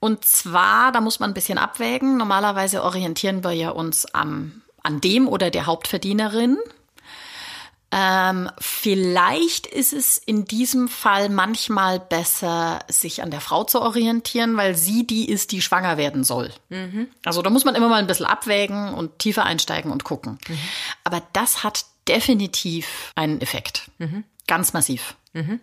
Und 0.00 0.24
zwar, 0.24 0.92
da 0.92 1.00
muss 1.00 1.20
man 1.20 1.30
ein 1.30 1.34
bisschen 1.34 1.58
abwägen. 1.58 2.16
Normalerweise 2.16 2.82
orientieren 2.82 3.44
wir 3.44 3.52
ja 3.52 3.70
uns 3.70 4.06
am, 4.06 4.62
an 4.82 5.00
dem 5.00 5.28
oder 5.28 5.50
der 5.50 5.66
Hauptverdienerin. 5.66 6.58
Ähm, 7.90 8.50
vielleicht 8.58 9.66
ist 9.66 9.94
es 9.94 10.18
in 10.18 10.44
diesem 10.44 10.88
Fall 10.88 11.30
manchmal 11.30 11.98
besser, 11.98 12.80
sich 12.88 13.22
an 13.22 13.30
der 13.30 13.40
Frau 13.40 13.64
zu 13.64 13.80
orientieren, 13.80 14.56
weil 14.58 14.76
sie 14.76 15.06
die 15.06 15.28
ist, 15.28 15.52
die 15.52 15.62
schwanger 15.62 15.96
werden 15.96 16.22
soll. 16.22 16.52
Mhm. 16.68 17.08
Also 17.24 17.40
da 17.40 17.48
muss 17.48 17.64
man 17.64 17.74
immer 17.74 17.88
mal 17.88 17.96
ein 17.96 18.06
bisschen 18.06 18.26
abwägen 18.26 18.92
und 18.92 19.18
tiefer 19.18 19.44
einsteigen 19.44 19.90
und 19.90 20.04
gucken. 20.04 20.38
Mhm. 20.48 20.58
Aber 21.04 21.22
das 21.32 21.64
hat 21.64 21.86
definitiv 22.08 23.12
einen 23.14 23.40
Effekt. 23.40 23.90
Mhm. 23.96 24.24
Ganz 24.46 24.74
massiv. 24.74 25.14
Mhm. 25.32 25.60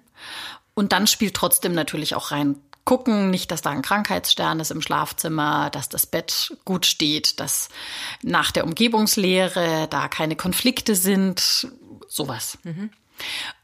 Und 0.73 0.93
dann 0.93 1.05
spielt 1.05 1.35
trotzdem 1.35 1.73
natürlich 1.73 2.15
auch 2.15 2.31
rein 2.31 2.55
gucken, 2.85 3.31
nicht, 3.31 3.51
dass 3.51 3.61
da 3.61 3.71
ein 3.71 3.81
Krankheitsstern 3.81 4.59
ist 4.59 4.71
im 4.71 4.81
Schlafzimmer, 4.81 5.69
dass 5.71 5.89
das 5.89 6.05
Bett 6.05 6.55
gut 6.65 6.85
steht, 6.85 7.39
dass 7.39 7.69
nach 8.21 8.51
der 8.51 8.63
Umgebungslehre 8.63 9.87
da 9.89 10.07
keine 10.07 10.35
Konflikte 10.35 10.95
sind, 10.95 11.67
sowas. 12.07 12.59
Mhm. 12.63 12.91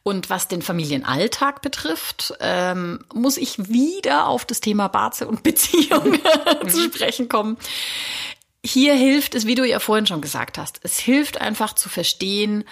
Und 0.04 0.30
was 0.30 0.48
den 0.48 0.62
Familienalltag 0.62 1.62
betrifft, 1.62 2.34
ähm, 2.40 3.06
muss 3.14 3.38
ich 3.38 3.70
wieder 3.70 4.28
auf 4.28 4.46
das 4.46 4.62
Thema 4.62 4.88
Barze 4.88 5.28
und 5.28 5.44
Beziehung 5.44 6.18
zu 6.68 6.80
mhm. 6.80 6.84
sprechen 6.92 7.30
kommen. 7.30 7.58
Hier 8.64 8.94
hilft 8.94 9.36
es, 9.36 9.46
wie 9.46 9.56
du 9.56 9.68
ja 9.68 9.80
vorhin 9.80 10.06
schon 10.08 10.22
gesagt 10.22 10.58
hast, 10.58 10.80
es 10.84 11.00
hilft 11.00 11.42
einfach 11.42 11.74
zu 11.74 11.90
verstehen, 11.90 12.64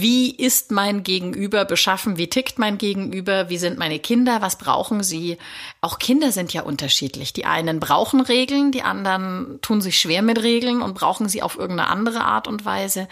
wie 0.00 0.34
ist 0.34 0.72
mein 0.72 1.04
Gegenüber 1.04 1.64
beschaffen? 1.64 2.16
Wie 2.16 2.28
tickt 2.28 2.58
mein 2.58 2.78
Gegenüber? 2.78 3.48
Wie 3.48 3.58
sind 3.58 3.78
meine 3.78 4.00
Kinder? 4.00 4.42
Was 4.42 4.58
brauchen 4.58 5.02
sie? 5.04 5.38
Auch 5.80 5.98
Kinder 5.98 6.32
sind 6.32 6.52
ja 6.52 6.62
unterschiedlich. 6.62 7.32
Die 7.32 7.44
einen 7.44 7.78
brauchen 7.78 8.20
Regeln, 8.20 8.72
die 8.72 8.82
anderen 8.82 9.60
tun 9.62 9.80
sich 9.80 9.98
schwer 9.98 10.22
mit 10.22 10.42
Regeln 10.42 10.82
und 10.82 10.94
brauchen 10.94 11.28
sie 11.28 11.42
auf 11.42 11.56
irgendeine 11.56 11.90
andere 11.90 12.24
Art 12.24 12.48
und 12.48 12.64
Weise. 12.64 13.08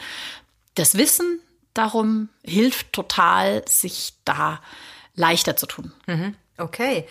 Das 0.75 0.97
Wissen 0.97 1.41
darum 1.73 2.29
hilft 2.43 2.93
total, 2.93 3.63
sich 3.69 4.15
da 4.25 4.61
leichter 5.15 5.57
zu 5.57 5.67
tun. 5.67 5.93
Mhm. 6.07 6.35
Okay. 6.59 7.07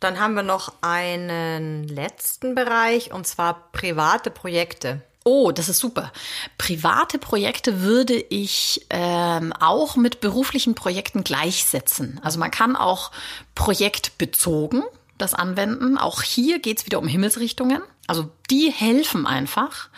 Dann 0.00 0.18
haben 0.18 0.34
wir 0.34 0.42
noch 0.42 0.72
einen 0.82 1.84
letzten 1.84 2.54
Bereich 2.54 3.12
und 3.12 3.26
zwar 3.26 3.70
private 3.72 4.30
Projekte. 4.30 5.02
Oh, 5.24 5.52
das 5.52 5.70
ist 5.70 5.78
super. 5.78 6.12
Private 6.58 7.18
Projekte 7.18 7.80
würde 7.80 8.14
ich 8.14 8.86
ähm, 8.90 9.54
auch 9.58 9.96
mit 9.96 10.20
beruflichen 10.20 10.74
Projekten 10.74 11.24
gleichsetzen. 11.24 12.20
Also 12.22 12.38
man 12.38 12.50
kann 12.50 12.76
auch 12.76 13.10
projektbezogen 13.54 14.82
das 15.16 15.32
anwenden. 15.32 15.96
Auch 15.96 16.22
hier 16.22 16.58
geht's 16.58 16.84
wieder 16.84 16.98
um 16.98 17.08
Himmelsrichtungen. 17.08 17.82
Also 18.06 18.30
die 18.50 18.70
helfen 18.70 19.26
einfach. 19.26 19.88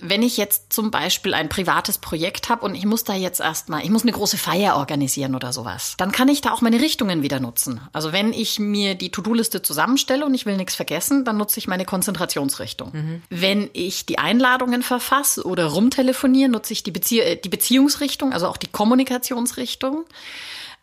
Wenn 0.00 0.22
ich 0.22 0.36
jetzt 0.36 0.72
zum 0.72 0.90
Beispiel 0.90 1.34
ein 1.34 1.48
privates 1.48 1.98
Projekt 1.98 2.48
habe 2.48 2.64
und 2.64 2.74
ich 2.74 2.86
muss 2.86 3.04
da 3.04 3.14
jetzt 3.14 3.40
erstmal, 3.40 3.82
ich 3.82 3.90
muss 3.90 4.02
eine 4.02 4.12
große 4.12 4.38
Feier 4.38 4.76
organisieren 4.76 5.34
oder 5.34 5.52
sowas, 5.52 5.94
dann 5.98 6.12
kann 6.12 6.28
ich 6.28 6.40
da 6.40 6.52
auch 6.52 6.60
meine 6.60 6.80
Richtungen 6.80 7.22
wieder 7.22 7.40
nutzen. 7.40 7.80
Also 7.92 8.12
wenn 8.12 8.32
ich 8.32 8.58
mir 8.58 8.94
die 8.94 9.10
To-Do-Liste 9.10 9.62
zusammenstelle 9.62 10.24
und 10.24 10.34
ich 10.34 10.46
will 10.46 10.56
nichts 10.56 10.74
vergessen, 10.74 11.24
dann 11.24 11.36
nutze 11.36 11.58
ich 11.58 11.68
meine 11.68 11.84
Konzentrationsrichtung. 11.84 12.90
Mhm. 12.92 13.22
Wenn 13.30 13.70
ich 13.72 14.06
die 14.06 14.18
Einladungen 14.18 14.82
verfasse 14.82 15.44
oder 15.44 15.66
rumtelefoniere, 15.66 16.50
nutze 16.50 16.72
ich 16.72 16.82
die, 16.82 16.90
Bezie 16.90 17.20
äh, 17.20 17.40
die 17.40 17.48
Beziehungsrichtung, 17.48 18.32
also 18.32 18.48
auch 18.48 18.56
die 18.56 18.68
Kommunikationsrichtung. 18.68 20.04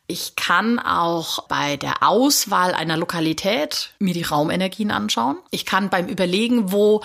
Ich 0.07 0.35
kann 0.35 0.77
auch 0.77 1.47
bei 1.47 1.77
der 1.77 2.03
Auswahl 2.03 2.75
einer 2.75 2.95
Lokalität 2.95 3.93
mir 3.97 4.13
die 4.13 4.21
Raumenergien 4.21 4.91
anschauen. 4.91 5.37
Ich 5.49 5.65
kann 5.65 5.89
beim 5.89 6.07
Überlegen, 6.07 6.71
wo 6.71 7.03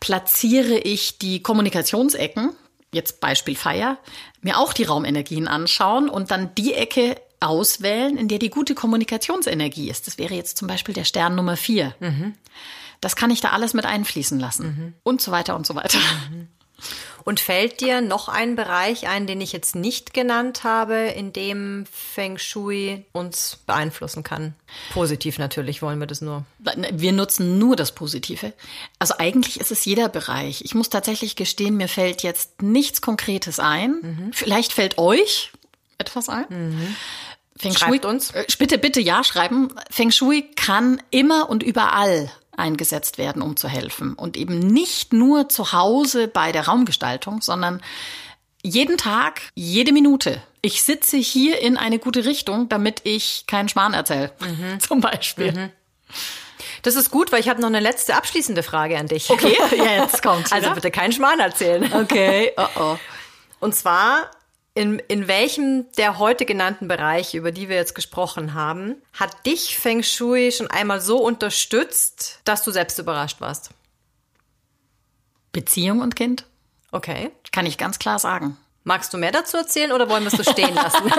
platziere 0.00 0.76
ich 0.76 1.18
die 1.18 1.42
Kommunikationsecken, 1.42 2.50
jetzt 2.92 3.20
Beispiel 3.20 3.56
Feier, 3.56 3.96
mir 4.42 4.58
auch 4.58 4.74
die 4.74 4.84
Raumenergien 4.84 5.48
anschauen 5.48 6.10
und 6.10 6.30
dann 6.30 6.54
die 6.54 6.74
Ecke 6.74 7.16
auswählen, 7.40 8.18
in 8.18 8.28
der 8.28 8.38
die 8.38 8.50
gute 8.50 8.74
Kommunikationsenergie 8.74 9.88
ist. 9.90 10.06
Das 10.06 10.18
wäre 10.18 10.34
jetzt 10.34 10.58
zum 10.58 10.68
Beispiel 10.68 10.94
der 10.94 11.04
Stern 11.04 11.34
Nummer 11.34 11.56
vier. 11.56 11.94
Mhm. 12.00 12.34
Das 13.00 13.16
kann 13.16 13.30
ich 13.30 13.40
da 13.40 13.50
alles 13.50 13.74
mit 13.74 13.86
einfließen 13.86 14.38
lassen. 14.38 14.66
Mhm. 14.66 14.94
Und 15.02 15.22
so 15.22 15.32
weiter 15.32 15.56
und 15.56 15.66
so 15.66 15.74
weiter. 15.74 15.98
Mhm. 16.30 16.48
Und 17.24 17.40
fällt 17.40 17.80
dir 17.80 18.00
noch 18.00 18.28
ein 18.28 18.56
Bereich 18.56 19.06
ein, 19.06 19.26
den 19.26 19.40
ich 19.40 19.52
jetzt 19.52 19.76
nicht 19.76 20.12
genannt 20.12 20.64
habe, 20.64 20.96
in 20.96 21.32
dem 21.32 21.84
Feng 21.90 22.36
Shui 22.36 23.04
uns 23.12 23.58
beeinflussen 23.66 24.24
kann? 24.24 24.54
Positiv 24.92 25.38
natürlich 25.38 25.82
wollen 25.82 26.00
wir 26.00 26.06
das 26.06 26.20
nur. 26.20 26.44
Wir 26.92 27.12
nutzen 27.12 27.58
nur 27.58 27.76
das 27.76 27.92
Positive. 27.92 28.52
Also 28.98 29.14
eigentlich 29.18 29.60
ist 29.60 29.70
es 29.70 29.84
jeder 29.84 30.08
Bereich. 30.08 30.62
Ich 30.64 30.74
muss 30.74 30.88
tatsächlich 30.88 31.36
gestehen, 31.36 31.76
mir 31.76 31.88
fällt 31.88 32.22
jetzt 32.22 32.62
nichts 32.62 33.00
Konkretes 33.00 33.60
ein. 33.60 33.92
Mhm. 34.02 34.30
Vielleicht 34.32 34.72
fällt 34.72 34.98
euch 34.98 35.52
etwas 35.98 36.28
ein. 36.28 36.46
Mhm. 36.48 36.96
Feng 37.56 37.74
Schreibt 37.74 38.04
Shui, 38.04 38.10
uns. 38.10 38.30
Äh, 38.32 38.46
bitte, 38.58 38.78
bitte 38.78 39.00
ja 39.00 39.22
schreiben. 39.22 39.72
Feng 39.90 40.10
Shui 40.10 40.42
kann 40.56 41.00
immer 41.10 41.48
und 41.48 41.62
überall 41.62 42.30
eingesetzt 42.56 43.18
werden, 43.18 43.42
um 43.42 43.56
zu 43.56 43.68
helfen. 43.68 44.14
Und 44.14 44.36
eben 44.36 44.58
nicht 44.58 45.12
nur 45.12 45.48
zu 45.48 45.72
Hause 45.72 46.28
bei 46.28 46.52
der 46.52 46.66
Raumgestaltung, 46.66 47.40
sondern 47.40 47.80
jeden 48.62 48.96
Tag, 48.96 49.42
jede 49.54 49.92
Minute. 49.92 50.42
Ich 50.60 50.82
sitze 50.82 51.16
hier 51.16 51.60
in 51.60 51.76
eine 51.76 51.98
gute 51.98 52.24
Richtung, 52.24 52.68
damit 52.68 53.00
ich 53.04 53.44
keinen 53.46 53.68
Schmarrn 53.68 53.94
erzähle, 53.94 54.32
mhm. 54.40 54.78
zum 54.86 55.00
Beispiel. 55.00 55.52
Mhm. 55.52 55.70
Das 56.82 56.96
ist 56.96 57.10
gut, 57.10 57.32
weil 57.32 57.40
ich 57.40 57.48
habe 57.48 57.60
noch 57.60 57.68
eine 57.68 57.80
letzte 57.80 58.14
abschließende 58.14 58.62
Frage 58.62 58.98
an 58.98 59.06
dich. 59.06 59.30
Okay, 59.30 59.56
jetzt 59.76 60.22
kommt. 60.22 60.52
Also 60.52 60.70
bitte 60.72 60.90
keinen 60.90 61.12
Schmarrn 61.12 61.40
erzählen. 61.40 61.92
Okay, 61.92 62.52
oh 62.56 62.66
oh. 62.76 62.98
Und 63.60 63.74
zwar 63.74 64.30
in, 64.74 64.98
in 65.00 65.28
welchem 65.28 65.90
der 65.92 66.18
heute 66.18 66.46
genannten 66.46 66.88
Bereiche, 66.88 67.36
über 67.36 67.52
die 67.52 67.68
wir 67.68 67.76
jetzt 67.76 67.94
gesprochen 67.94 68.54
haben, 68.54 68.96
hat 69.12 69.44
dich 69.44 69.76
Feng 69.78 70.02
Shui 70.02 70.50
schon 70.50 70.70
einmal 70.70 71.00
so 71.00 71.18
unterstützt, 71.18 72.40
dass 72.44 72.64
du 72.64 72.70
selbst 72.70 72.98
überrascht 72.98 73.40
warst? 73.40 73.70
Beziehung 75.52 76.00
und 76.00 76.16
Kind. 76.16 76.46
Okay. 76.90 77.30
Kann 77.52 77.66
ich 77.66 77.76
ganz 77.76 77.98
klar 77.98 78.18
sagen. 78.18 78.56
Magst 78.84 79.12
du 79.12 79.18
mehr 79.18 79.30
dazu 79.30 79.56
erzählen 79.56 79.92
oder 79.92 80.08
wollen 80.08 80.24
wir 80.24 80.32
es 80.32 80.44
so 80.44 80.50
stehen 80.50 80.74
lassen? 80.74 81.12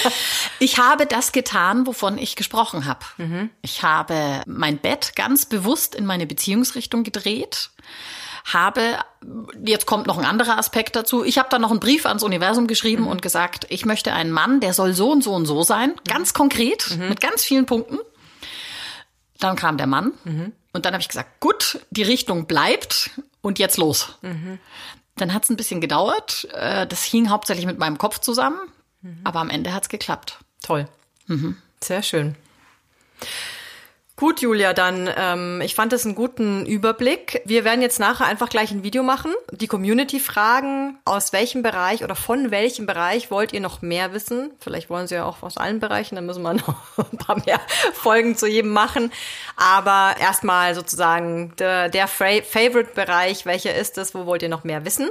ich 0.60 0.78
habe 0.78 1.04
das 1.04 1.32
getan, 1.32 1.86
wovon 1.86 2.16
ich 2.16 2.36
gesprochen 2.36 2.84
habe. 2.84 3.04
Mhm. 3.16 3.50
Ich 3.60 3.82
habe 3.82 4.42
mein 4.46 4.78
Bett 4.78 5.16
ganz 5.16 5.46
bewusst 5.46 5.96
in 5.96 6.06
meine 6.06 6.26
Beziehungsrichtung 6.26 7.02
gedreht 7.02 7.70
habe, 8.52 8.98
jetzt 9.64 9.86
kommt 9.86 10.06
noch 10.06 10.18
ein 10.18 10.24
anderer 10.24 10.58
Aspekt 10.58 10.96
dazu, 10.96 11.24
ich 11.24 11.38
habe 11.38 11.48
dann 11.50 11.60
noch 11.60 11.70
einen 11.70 11.80
Brief 11.80 12.06
ans 12.06 12.22
Universum 12.22 12.66
geschrieben 12.66 13.02
mhm. 13.02 13.08
und 13.08 13.22
gesagt, 13.22 13.66
ich 13.68 13.84
möchte 13.84 14.12
einen 14.12 14.30
Mann, 14.30 14.60
der 14.60 14.74
soll 14.74 14.94
so 14.94 15.10
und 15.10 15.22
so 15.22 15.34
und 15.34 15.46
so 15.46 15.62
sein, 15.62 15.94
ganz 16.06 16.34
konkret, 16.34 16.96
mhm. 16.96 17.08
mit 17.08 17.20
ganz 17.20 17.44
vielen 17.44 17.66
Punkten. 17.66 17.98
Dann 19.38 19.56
kam 19.56 19.76
der 19.76 19.86
Mann 19.86 20.12
mhm. 20.24 20.52
und 20.72 20.84
dann 20.84 20.94
habe 20.94 21.02
ich 21.02 21.08
gesagt, 21.08 21.40
gut, 21.40 21.80
die 21.90 22.02
Richtung 22.02 22.46
bleibt 22.46 23.10
und 23.40 23.58
jetzt 23.58 23.76
los. 23.76 24.18
Mhm. 24.22 24.58
Dann 25.16 25.34
hat 25.34 25.44
es 25.44 25.50
ein 25.50 25.56
bisschen 25.56 25.80
gedauert. 25.80 26.48
Äh, 26.52 26.86
das 26.86 27.02
hing 27.04 27.30
hauptsächlich 27.30 27.66
mit 27.66 27.78
meinem 27.78 27.98
Kopf 27.98 28.18
zusammen, 28.20 28.58
mhm. 29.02 29.20
aber 29.24 29.40
am 29.40 29.50
Ende 29.50 29.72
hat 29.74 29.84
es 29.84 29.88
geklappt. 29.88 30.38
Toll. 30.62 30.88
Mhm. 31.26 31.56
Sehr 31.82 32.02
schön. 32.02 32.36
Gut, 34.18 34.40
Julia, 34.40 34.72
dann 34.72 35.08
ähm, 35.16 35.60
ich 35.60 35.76
fand 35.76 35.92
das 35.92 36.04
einen 36.04 36.16
guten 36.16 36.66
Überblick. 36.66 37.40
Wir 37.44 37.64
werden 37.64 37.80
jetzt 37.80 38.00
nachher 38.00 38.26
einfach 38.26 38.48
gleich 38.48 38.72
ein 38.72 38.82
Video 38.82 39.04
machen. 39.04 39.32
Die 39.52 39.68
Community 39.68 40.18
fragen, 40.18 40.98
aus 41.04 41.32
welchem 41.32 41.62
Bereich 41.62 42.02
oder 42.02 42.16
von 42.16 42.50
welchem 42.50 42.84
Bereich 42.84 43.30
wollt 43.30 43.52
ihr 43.52 43.60
noch 43.60 43.80
mehr 43.80 44.12
wissen? 44.12 44.50
Vielleicht 44.58 44.90
wollen 44.90 45.06
sie 45.06 45.14
ja 45.14 45.24
auch 45.24 45.44
aus 45.44 45.56
allen 45.56 45.78
Bereichen, 45.78 46.16
dann 46.16 46.26
müssen 46.26 46.42
wir 46.42 46.54
noch 46.66 46.98
ein 46.98 47.16
paar 47.16 47.40
mehr 47.46 47.60
Folgen 47.92 48.36
zu 48.36 48.48
jedem 48.48 48.72
machen. 48.72 49.12
Aber 49.54 50.16
erstmal 50.18 50.74
sozusagen 50.74 51.54
der, 51.60 51.88
der 51.88 52.08
Favorite-Bereich, 52.08 53.46
welcher 53.46 53.76
ist 53.76 53.98
es, 53.98 54.16
wo 54.16 54.26
wollt 54.26 54.42
ihr 54.42 54.48
noch 54.48 54.64
mehr 54.64 54.84
wissen? 54.84 55.10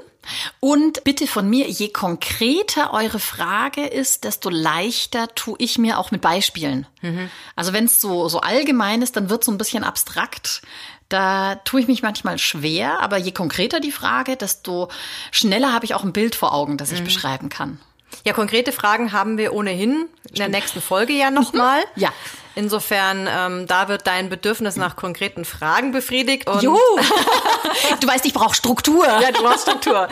Und 0.59 1.03
bitte 1.03 1.27
von 1.27 1.49
mir, 1.49 1.67
je 1.67 1.89
konkreter 1.89 2.93
eure 2.93 3.19
Frage 3.19 3.85
ist, 3.85 4.25
desto 4.25 4.49
leichter 4.49 5.33
tue 5.35 5.55
ich 5.59 5.77
mir 5.77 5.97
auch 5.97 6.11
mit 6.11 6.21
Beispielen. 6.21 6.85
Mhm. 7.01 7.29
Also 7.55 7.73
wenn 7.73 7.85
es 7.85 8.01
so, 8.01 8.27
so 8.27 8.41
allgemein 8.41 8.96
ist, 9.01 9.15
dann 9.15 9.29
wird 9.29 9.41
es 9.41 9.45
so 9.45 9.51
ein 9.51 9.57
bisschen 9.57 9.83
abstrakt. 9.83 10.61
Da 11.09 11.55
tue 11.55 11.81
ich 11.81 11.87
mich 11.87 12.03
manchmal 12.03 12.37
schwer, 12.37 12.99
aber 12.99 13.17
je 13.17 13.31
konkreter 13.31 13.79
die 13.79 13.91
Frage, 13.91 14.35
desto 14.35 14.89
schneller 15.31 15.73
habe 15.73 15.85
ich 15.85 15.95
auch 15.95 16.03
ein 16.03 16.13
Bild 16.13 16.35
vor 16.35 16.53
Augen, 16.53 16.77
das 16.77 16.91
ich 16.91 16.99
mhm. 16.99 17.05
beschreiben 17.05 17.49
kann. 17.49 17.79
Ja, 18.25 18.33
konkrete 18.33 18.71
Fragen 18.71 19.11
haben 19.11 19.37
wir 19.37 19.53
ohnehin 19.53 20.07
in 20.29 20.35
der 20.35 20.49
nächsten 20.49 20.81
Folge 20.81 21.13
ja 21.13 21.31
nochmal. 21.31 21.81
ja. 21.95 22.11
Insofern, 22.57 23.29
ähm, 23.29 23.67
da 23.67 23.87
wird 23.87 24.07
dein 24.07 24.29
Bedürfnis 24.29 24.77
nach 24.77 24.95
konkreten 24.95 25.45
Fragen 25.45 25.91
befriedigt. 25.91 26.49
Und 26.49 26.63
Juhu. 26.63 26.75
du 27.99 28.07
weißt, 28.07 28.25
ich 28.25 28.33
brauche 28.33 28.55
Struktur. 28.55 29.05
Ja, 29.05 29.31
du 29.31 29.43
brauchst 29.43 29.61
Struktur. 29.61 30.07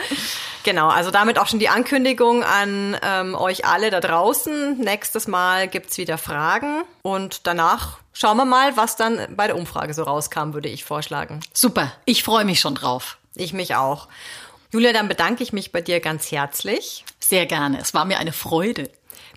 Genau, 0.62 0.86
also 0.86 1.10
damit 1.10 1.40
auch 1.40 1.48
schon 1.48 1.58
die 1.58 1.68
Ankündigung 1.68 2.44
an 2.44 2.96
ähm, 3.02 3.34
euch 3.34 3.64
alle 3.64 3.90
da 3.90 3.98
draußen. 3.98 4.78
Nächstes 4.78 5.26
Mal 5.26 5.66
gibt's 5.66 5.98
wieder 5.98 6.18
Fragen 6.18 6.84
und 7.02 7.48
danach 7.48 7.98
schauen 8.12 8.36
wir 8.36 8.44
mal, 8.44 8.76
was 8.76 8.94
dann 8.94 9.26
bei 9.34 9.48
der 9.48 9.56
Umfrage 9.56 9.92
so 9.92 10.04
rauskam, 10.04 10.52
würde 10.52 10.68
ich 10.68 10.84
vorschlagen. 10.84 11.40
Super, 11.52 11.90
ich 12.04 12.22
freue 12.22 12.44
mich 12.44 12.60
schon 12.60 12.76
drauf. 12.76 13.18
Ich 13.34 13.54
mich 13.54 13.74
auch. 13.74 14.06
Julia, 14.70 14.92
dann 14.92 15.08
bedanke 15.08 15.42
ich 15.42 15.52
mich 15.52 15.72
bei 15.72 15.80
dir 15.80 15.98
ganz 15.98 16.30
herzlich. 16.30 17.04
Sehr 17.18 17.46
gerne. 17.46 17.80
Es 17.80 17.92
war 17.92 18.04
mir 18.04 18.18
eine 18.18 18.32
Freude. 18.32 18.88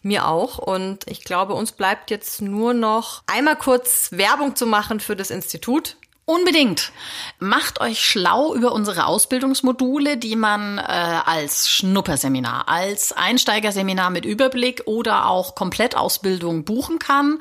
Mir 0.02 0.28
auch. 0.28 0.58
Und 0.58 1.08
ich 1.08 1.24
glaube, 1.24 1.54
uns 1.54 1.72
bleibt 1.72 2.12
jetzt 2.12 2.42
nur 2.42 2.74
noch 2.74 3.24
einmal 3.28 3.56
kurz 3.56 4.12
Werbung 4.12 4.56
zu 4.56 4.66
machen 4.66 5.00
für 5.00 5.16
das 5.16 5.30
Institut. 5.30 5.98
Unbedingt. 6.30 6.92
Macht 7.40 7.82
euch 7.82 8.06
schlau 8.06 8.54
über 8.54 8.72
unsere 8.72 9.08
Ausbildungsmodule, 9.08 10.16
die 10.16 10.36
man 10.36 10.78
äh, 10.78 10.82
als 10.82 11.72
Schnupperseminar, 11.72 12.70
als 12.70 13.14
Einsteigerseminar 13.14 14.12
mit 14.12 14.26
Überblick 14.26 14.84
oder 14.86 15.26
auch 15.26 15.56
Komplettausbildung 15.56 16.66
buchen 16.66 17.00
kann. 17.00 17.40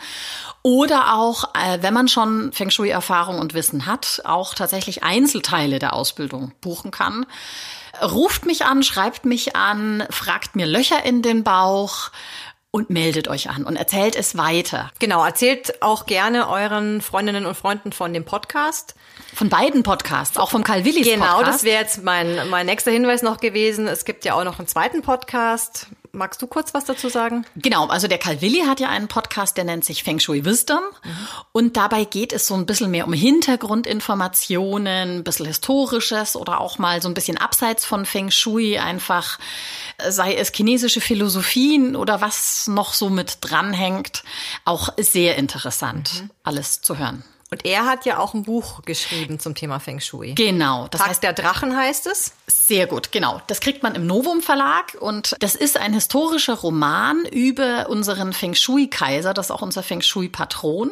Oder 0.62 1.16
auch, 1.16 1.54
äh, 1.54 1.82
wenn 1.82 1.92
man 1.92 2.08
schon 2.08 2.50
Feng 2.54 2.70
Shui-Erfahrung 2.70 3.38
und 3.38 3.52
Wissen 3.52 3.84
hat, 3.84 4.22
auch 4.24 4.54
tatsächlich 4.54 5.02
Einzelteile 5.02 5.78
der 5.78 5.92
Ausbildung 5.92 6.52
buchen 6.62 6.90
kann. 6.90 7.26
Ruft 8.00 8.46
mich 8.46 8.64
an, 8.64 8.82
schreibt 8.82 9.26
mich 9.26 9.54
an, 9.54 10.04
fragt 10.08 10.56
mir 10.56 10.66
Löcher 10.66 11.04
in 11.04 11.20
den 11.20 11.44
Bauch 11.44 12.10
und 12.70 12.90
meldet 12.90 13.28
euch 13.28 13.48
an 13.48 13.64
und 13.64 13.76
erzählt 13.76 14.14
es 14.14 14.36
weiter. 14.36 14.90
Genau, 14.98 15.24
erzählt 15.24 15.82
auch 15.82 16.06
gerne 16.06 16.48
euren 16.48 17.00
Freundinnen 17.00 17.46
und 17.46 17.54
Freunden 17.54 17.92
von 17.92 18.12
dem 18.12 18.24
Podcast. 18.24 18.94
Von 19.34 19.48
beiden 19.48 19.82
Podcasts, 19.82 20.36
auch 20.36 20.50
vom 20.50 20.64
Karl 20.64 20.84
Willis 20.84 21.06
genau, 21.06 21.24
Podcast. 21.24 21.38
Genau, 21.38 21.52
das 21.52 21.64
wäre 21.64 21.80
jetzt 21.80 22.04
mein, 22.04 22.48
mein 22.50 22.66
nächster 22.66 22.90
Hinweis 22.90 23.22
noch 23.22 23.38
gewesen. 23.38 23.86
Es 23.86 24.04
gibt 24.04 24.24
ja 24.24 24.34
auch 24.34 24.44
noch 24.44 24.58
einen 24.58 24.68
zweiten 24.68 25.02
Podcast 25.02 25.88
Magst 26.12 26.42
du 26.42 26.46
kurz 26.46 26.74
was 26.74 26.84
dazu 26.84 27.08
sagen? 27.08 27.46
Genau, 27.56 27.86
also 27.86 28.08
der 28.08 28.18
Karl 28.18 28.40
Willi 28.40 28.60
hat 28.60 28.80
ja 28.80 28.88
einen 28.88 29.08
Podcast, 29.08 29.56
der 29.56 29.64
nennt 29.64 29.84
sich 29.84 30.02
Feng 30.02 30.18
Shui 30.18 30.44
Wisdom. 30.44 30.80
Mhm. 31.04 31.10
Und 31.52 31.76
dabei 31.76 32.04
geht 32.04 32.32
es 32.32 32.46
so 32.46 32.54
ein 32.54 32.66
bisschen 32.66 32.90
mehr 32.90 33.06
um 33.06 33.12
Hintergrundinformationen, 33.12 35.18
ein 35.18 35.24
bisschen 35.24 35.46
Historisches 35.46 36.36
oder 36.36 36.60
auch 36.60 36.78
mal 36.78 37.02
so 37.02 37.08
ein 37.08 37.14
bisschen 37.14 37.38
abseits 37.38 37.84
von 37.84 38.06
Feng 38.06 38.30
Shui, 38.30 38.78
einfach 38.78 39.38
sei 40.08 40.34
es 40.34 40.52
chinesische 40.52 41.00
Philosophien 41.00 41.96
oder 41.96 42.20
was 42.20 42.68
noch 42.68 42.94
so 42.94 43.10
mit 43.10 43.38
dranhängt. 43.40 44.22
Auch 44.64 44.90
sehr 44.98 45.36
interessant, 45.36 46.22
mhm. 46.22 46.30
alles 46.42 46.80
zu 46.80 46.98
hören. 46.98 47.24
Und 47.50 47.64
er 47.64 47.86
hat 47.86 48.04
ja 48.04 48.18
auch 48.18 48.34
ein 48.34 48.42
Buch 48.42 48.82
geschrieben 48.82 49.40
zum 49.40 49.54
Thema 49.54 49.80
Feng 49.80 50.00
Shui. 50.00 50.34
Genau. 50.34 50.86
Das 50.88 51.00
Tag 51.00 51.10
heißt, 51.10 51.22
der 51.22 51.32
Drachen 51.32 51.76
heißt 51.76 52.06
es. 52.06 52.32
Sehr 52.46 52.86
gut, 52.86 53.10
genau. 53.10 53.40
Das 53.46 53.60
kriegt 53.60 53.82
man 53.82 53.94
im 53.94 54.06
Novum 54.06 54.42
Verlag 54.42 54.96
und 55.00 55.34
das 55.40 55.54
ist 55.54 55.78
ein 55.78 55.94
historischer 55.94 56.54
Roman 56.54 57.24
über 57.24 57.88
unseren 57.88 58.34
Feng 58.34 58.54
Shui-Kaiser. 58.54 59.32
Das 59.32 59.46
ist 59.46 59.50
auch 59.50 59.62
unser 59.62 59.82
Feng 59.82 60.02
Shui-Patron. 60.02 60.90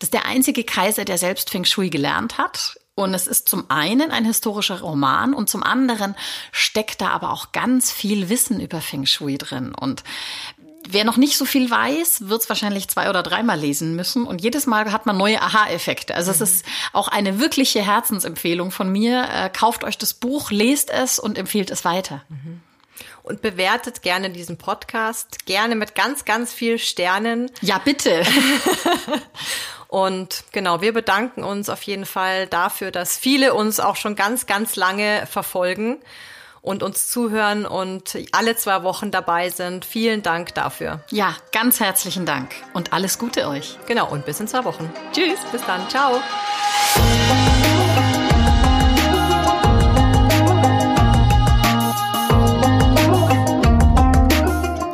Das 0.00 0.08
ist 0.08 0.14
der 0.14 0.26
einzige 0.26 0.64
Kaiser, 0.64 1.04
der 1.04 1.18
selbst 1.18 1.50
Feng 1.50 1.64
Shui 1.64 1.90
gelernt 1.90 2.38
hat. 2.38 2.76
Und 2.94 3.14
es 3.14 3.26
ist 3.26 3.48
zum 3.48 3.70
einen 3.70 4.10
ein 4.10 4.24
historischer 4.24 4.80
Roman 4.80 5.32
und 5.32 5.48
zum 5.48 5.62
anderen 5.62 6.14
steckt 6.50 7.00
da 7.00 7.08
aber 7.08 7.30
auch 7.30 7.52
ganz 7.52 7.90
viel 7.90 8.28
Wissen 8.28 8.60
über 8.60 8.80
Feng 8.82 9.06
Shui 9.06 9.38
drin. 9.38 9.74
Und 9.74 10.04
Wer 10.88 11.04
noch 11.04 11.16
nicht 11.16 11.36
so 11.36 11.44
viel 11.44 11.70
weiß, 11.70 12.28
wird 12.28 12.42
es 12.42 12.48
wahrscheinlich 12.48 12.88
zwei 12.88 13.08
oder 13.08 13.22
dreimal 13.22 13.58
lesen 13.58 13.94
müssen. 13.94 14.26
Und 14.26 14.42
jedes 14.42 14.66
Mal 14.66 14.90
hat 14.92 15.06
man 15.06 15.16
neue 15.16 15.40
Aha-Effekte. 15.40 16.14
Also 16.14 16.30
mhm. 16.30 16.34
es 16.34 16.40
ist 16.40 16.66
auch 16.92 17.08
eine 17.08 17.38
wirkliche 17.38 17.84
Herzensempfehlung 17.84 18.70
von 18.70 18.90
mir. 18.90 19.28
Äh, 19.32 19.50
kauft 19.50 19.84
euch 19.84 19.98
das 19.98 20.14
Buch, 20.14 20.50
lest 20.50 20.90
es 20.90 21.18
und 21.18 21.38
empfiehlt 21.38 21.70
es 21.70 21.84
weiter. 21.84 22.22
Mhm. 22.28 22.60
Und 23.22 23.40
bewertet 23.40 24.02
gerne 24.02 24.30
diesen 24.30 24.58
Podcast, 24.58 25.46
gerne 25.46 25.76
mit 25.76 25.94
ganz, 25.94 26.24
ganz 26.24 26.52
viel 26.52 26.78
Sternen. 26.78 27.50
Ja, 27.60 27.78
bitte. 27.78 28.24
Und 29.92 30.44
genau, 30.52 30.80
wir 30.80 30.94
bedanken 30.94 31.44
uns 31.44 31.68
auf 31.68 31.82
jeden 31.82 32.06
Fall 32.06 32.46
dafür, 32.46 32.90
dass 32.90 33.18
viele 33.18 33.52
uns 33.52 33.78
auch 33.78 33.96
schon 33.96 34.16
ganz, 34.16 34.46
ganz 34.46 34.74
lange 34.74 35.26
verfolgen 35.26 35.98
und 36.62 36.82
uns 36.82 37.10
zuhören 37.10 37.66
und 37.66 38.16
alle 38.30 38.56
zwei 38.56 38.82
Wochen 38.84 39.10
dabei 39.10 39.50
sind. 39.50 39.84
Vielen 39.84 40.22
Dank 40.22 40.54
dafür. 40.54 41.00
Ja, 41.10 41.34
ganz 41.52 41.80
herzlichen 41.80 42.24
Dank 42.24 42.54
und 42.72 42.92
alles 42.92 43.18
Gute 43.18 43.48
euch. 43.48 43.78
Genau, 43.86 44.08
und 44.08 44.24
bis 44.24 44.40
in 44.40 44.48
zwei 44.48 44.64
Wochen. 44.64 44.90
Tschüss, 45.12 45.40
bis 45.50 45.62
dann. 45.66 45.86
Ciao. 45.90 46.20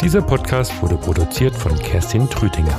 Dieser 0.01 0.23
Podcast 0.23 0.81
wurde 0.81 0.97
produziert 0.97 1.55
von 1.55 1.79
Kerstin 1.81 2.31
Trütinger. 2.31 2.79